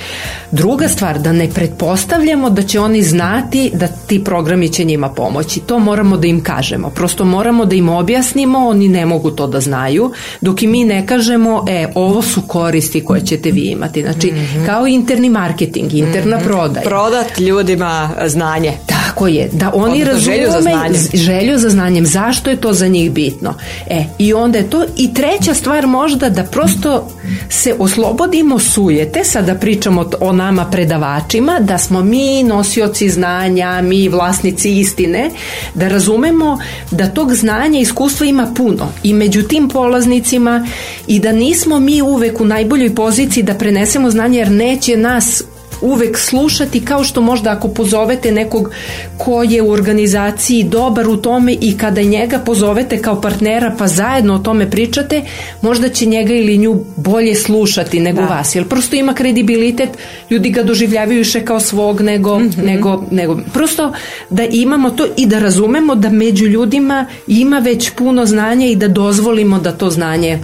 Druga 0.51 0.87
stvar, 0.87 1.19
da 1.19 1.31
ne 1.31 1.49
pretpostavljamo 1.49 2.49
da 2.49 2.61
će 2.61 2.79
oni 2.79 3.03
znati 3.03 3.71
da 3.73 3.87
ti 3.87 4.23
programi 4.23 4.69
će 4.69 4.83
njima 4.83 5.09
pomoći. 5.09 5.59
To 5.59 5.79
moramo 5.79 6.17
da 6.17 6.27
im 6.27 6.43
kažemo. 6.43 6.89
Prosto 6.89 7.25
moramo 7.25 7.65
da 7.65 7.75
im 7.75 7.89
objasnimo, 7.89 8.67
oni 8.67 8.87
ne 8.87 9.05
mogu 9.05 9.31
to 9.31 9.47
da 9.47 9.59
znaju, 9.59 10.11
dok 10.41 10.63
i 10.63 10.67
mi 10.67 10.83
ne 10.83 11.07
kažemo, 11.07 11.65
e, 11.69 11.87
ovo 11.95 12.21
su 12.21 12.41
koristi 12.41 13.05
koje 13.05 13.21
ćete 13.21 13.51
vi 13.51 13.61
imati. 13.61 14.01
Znači, 14.01 14.33
kao 14.65 14.87
interni 14.87 15.29
marketing, 15.29 15.93
interna 15.93 16.39
prodaja. 16.39 16.83
Prodat 16.83 17.39
ljudima 17.39 18.09
znanje. 18.25 18.73
Tako 19.21 19.27
je, 19.27 19.49
da 19.51 19.71
oni 19.73 20.01
Odnosno, 20.01 20.13
razume 20.13 20.35
želju 20.35 20.51
za 20.51 20.61
znanjem. 20.61 21.01
želju 21.13 21.57
za 21.57 21.69
znanjem, 21.69 22.05
zašto 22.05 22.49
je 22.49 22.55
to 22.55 22.73
za 22.73 22.87
njih 22.87 23.11
bitno. 23.11 23.53
E, 23.87 24.03
i 24.17 24.33
onda 24.33 24.57
je 24.57 24.69
to 24.69 24.85
i 24.97 25.13
treća 25.13 25.53
stvar 25.53 25.87
možda 25.87 26.29
da 26.29 26.43
prosto 26.43 27.09
se 27.49 27.75
oslobodimo 27.79 28.59
sujete, 28.59 29.23
sada 29.23 29.55
pričamo 29.55 30.09
o 30.19 30.33
nama 30.33 30.65
predavačima, 30.65 31.59
da 31.59 31.77
smo 31.77 32.03
mi 32.03 32.43
nosioci 32.43 33.09
znanja, 33.09 33.81
mi 33.81 34.09
vlasnici 34.09 34.79
istine, 34.79 35.29
da 35.73 35.87
razumemo 35.87 36.57
da 36.91 37.07
tog 37.07 37.33
znanja 37.33 37.79
i 37.79 37.81
iskustva 37.81 38.25
ima 38.25 38.53
puno 38.55 38.87
i 39.03 39.13
među 39.13 39.43
tim 39.43 39.69
polaznicima 39.69 40.67
i 41.07 41.19
da 41.19 41.31
nismo 41.31 41.79
mi 41.79 42.01
uvek 42.01 42.41
u 42.41 42.45
najboljoj 42.45 42.95
poziciji 42.95 43.43
da 43.43 43.53
prenesemo 43.53 44.11
znanje 44.11 44.37
jer 44.37 44.51
neće 44.51 44.97
nas 44.97 45.43
uvek 45.81 46.17
slušati 46.17 46.85
kao 46.85 47.03
što 47.03 47.21
možda 47.21 47.51
ako 47.51 47.67
pozovete 47.67 48.31
nekog 48.31 48.71
ko 49.17 49.43
je 49.43 49.61
u 49.61 49.71
organizaciji 49.71 50.63
dobar 50.63 51.07
u 51.07 51.17
tome 51.17 51.55
i 51.61 51.77
kada 51.77 52.01
njega 52.01 52.39
pozovete 52.39 53.01
kao 53.01 53.21
partnera 53.21 53.75
pa 53.77 53.87
zajedno 53.87 54.35
o 54.35 54.39
tome 54.39 54.69
pričate, 54.69 55.21
možda 55.61 55.89
će 55.89 56.05
njega 56.05 56.33
ili 56.33 56.57
nju 56.57 56.83
bolje 56.95 57.35
slušati 57.35 57.99
nego 57.99 58.21
vas, 58.21 58.55
jer 58.55 58.67
prosto 58.67 58.95
ima 58.95 59.13
kredibilitet, 59.13 59.89
ljudi 60.29 60.49
ga 60.49 60.63
doživljavaju 60.63 61.17
više 61.17 61.45
kao 61.45 61.59
svog 61.59 62.01
nego, 62.01 62.39
mhm. 62.39 62.65
nego, 62.65 63.03
nego 63.11 63.39
prosto 63.53 63.93
da 64.29 64.43
imamo 64.51 64.89
to 64.89 65.07
i 65.17 65.25
da 65.25 65.39
razumemo 65.39 65.95
da 65.95 66.09
među 66.09 66.45
ljudima 66.45 67.05
ima 67.27 67.59
već 67.59 67.89
puno 67.89 68.25
znanja 68.25 68.65
i 68.67 68.75
da 68.75 68.87
dozvolimo 68.87 69.59
da 69.59 69.71
to 69.71 69.89
znanje 69.89 70.39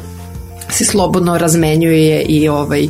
se 0.70 0.86
slobodno 0.86 1.38
razmenjuje 1.38 2.22
i 2.22 2.50
ovaj 2.50 2.88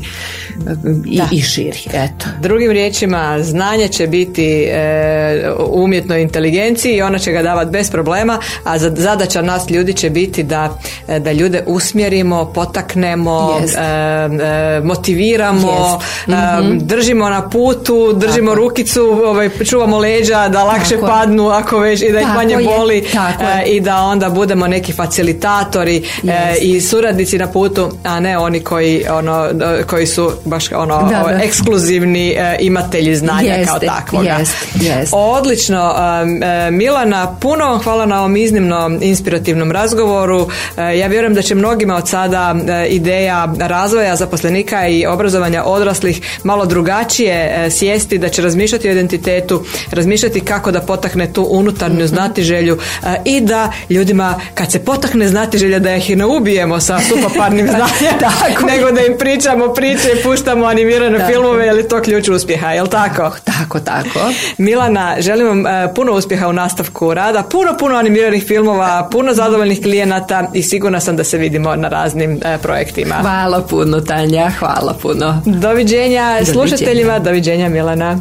i, 1.06 1.22
i 1.32 1.42
širi. 1.42 1.80
Eto. 1.94 2.26
Drugim 2.42 2.72
riječima, 2.72 3.44
znanje 3.44 3.88
će 3.88 4.08
biti 4.08 4.64
e, 4.64 5.52
umjetnoj 5.70 6.22
inteligenciji 6.22 6.96
i 6.96 7.02
ona 7.02 7.18
će 7.18 7.32
ga 7.32 7.42
davati 7.42 7.72
bez 7.72 7.92
problema, 7.92 8.40
a 8.64 8.80
zadaća 8.80 9.42
nas 9.42 9.70
ljudi 9.70 9.94
će 9.94 10.10
biti 10.10 10.44
da, 10.44 10.78
e, 11.08 11.20
da 11.20 11.32
ljude 11.32 11.64
usmjerimo, 11.68 12.46
potaknemo, 12.46 13.60
e, 13.60 13.82
e, 13.82 14.82
motiviramo, 14.84 16.00
mhm. 16.28 16.78
držimo 16.78 17.30
na 17.30 17.50
putu, 17.50 18.14
držimo 18.14 18.56
rukicu, 18.56 19.02
ovaj, 19.26 19.50
čuvamo 19.66 19.98
leđa 19.98 20.48
da 20.50 20.64
lakše 20.64 20.98
padnu 21.02 21.50
ako 21.50 21.80
već 21.80 22.02
i 22.02 22.12
da 22.12 22.20
ih 22.20 22.28
manje 22.36 22.58
boli 22.58 23.06
i 23.66 23.82
da 23.82 23.98
onda 23.98 24.30
budemo 24.30 24.68
neki 24.68 24.94
facilitatori 24.94 26.04
i 26.62 26.82
suradnici 26.82 27.38
na 27.38 27.48
putu, 27.48 27.90
a 28.04 28.20
ne 28.20 28.38
oni 28.38 28.60
koji, 28.60 29.06
ono, 29.10 29.50
koji 29.88 30.08
su 30.08 30.32
baš 30.48 30.72
ono 30.72 31.10
da, 31.10 31.40
ekskluzivni 31.44 32.30
e, 32.30 32.58
imatelji 32.60 33.16
znanja 33.16 33.54
jeste, 33.54 33.66
kao 33.66 33.80
takvoga. 33.80 34.40
Odlično. 35.12 35.96
E, 36.68 36.72
Milana, 36.72 37.36
puno 37.42 37.66
vam 37.66 37.80
hvala 37.80 38.06
na 38.06 38.20
ovom 38.20 38.36
iznimno 38.36 38.98
inspirativnom 39.02 39.72
razgovoru. 39.72 40.48
E, 40.78 40.98
ja 40.98 41.08
vjerujem 41.08 41.34
da 41.34 41.42
će 41.42 41.56
mnogima 41.56 41.96
od 41.96 42.08
sada 42.08 42.56
ideja 42.90 43.54
razvoja 43.60 44.16
zaposlenika 44.16 44.88
i 44.88 45.06
obrazovanja 45.06 45.64
odraslih 45.64 46.22
malo 46.44 46.66
drugačije 46.66 47.68
sjesti, 47.72 48.18
da 48.18 48.30
će 48.30 48.42
razmišljati 48.42 48.90
o 48.90 48.92
identitetu, 48.92 49.64
razmišljati 49.92 50.40
kako 50.40 50.72
da 50.72 50.82
potakne 50.82 51.34
tu 51.34 51.48
unutarnju 51.50 52.04
mm 52.04 52.08
znatiželju 52.08 52.78
i 53.26 53.42
da 53.42 53.72
ljudima 53.90 54.40
kad 54.54 54.72
se 54.72 54.86
potakne 54.86 55.28
znatiželja 55.28 55.80
da 55.80 55.96
ih 55.96 56.18
ne 56.18 56.26
ubijemo 56.26 56.80
sa 56.80 57.00
suhoparnim 57.00 57.68
znanjem, 57.76 58.18
nego 58.68 58.92
da 58.92 59.02
im 59.02 59.18
pričamo 59.20 59.74
priče 59.74 60.10
i 60.20 60.24
puštamo 60.38 60.66
animirane 60.66 61.28
filmove, 61.28 61.66
je 61.66 61.74
li 61.74 61.88
to 61.88 62.02
ključ 62.02 62.30
uspjeha, 62.30 62.72
jel 62.72 62.88
tako? 62.88 63.32
Tako, 63.44 63.80
tako. 63.80 64.20
Milana, 64.58 65.16
želim 65.20 65.48
vam 65.48 65.68
e, 65.68 65.94
puno 65.96 66.14
uspjeha 66.14 66.48
u 66.48 66.54
nastavku 66.54 67.14
rada, 67.14 67.44
puno, 67.44 67.78
puno 67.80 67.96
animiranih 67.96 68.48
filmova, 68.48 69.08
puno 69.12 69.34
zadovoljnih 69.34 69.82
klijenata 69.82 70.48
i 70.54 70.64
sigurna 70.64 71.00
sam 71.00 71.16
da 71.16 71.24
se 71.24 71.38
vidimo 71.38 71.76
na 71.76 71.88
raznim 71.88 72.40
e, 72.46 72.58
projektima. 72.58 73.16
Hvala 73.16 73.62
puno, 73.62 74.02
Tanja, 74.02 74.52
hvala 74.60 74.94
puno. 75.02 75.42
Doviđenja, 75.46 76.46
slušateljima, 76.46 77.20
doviđenja 77.20 77.70
Milana. 77.70 78.16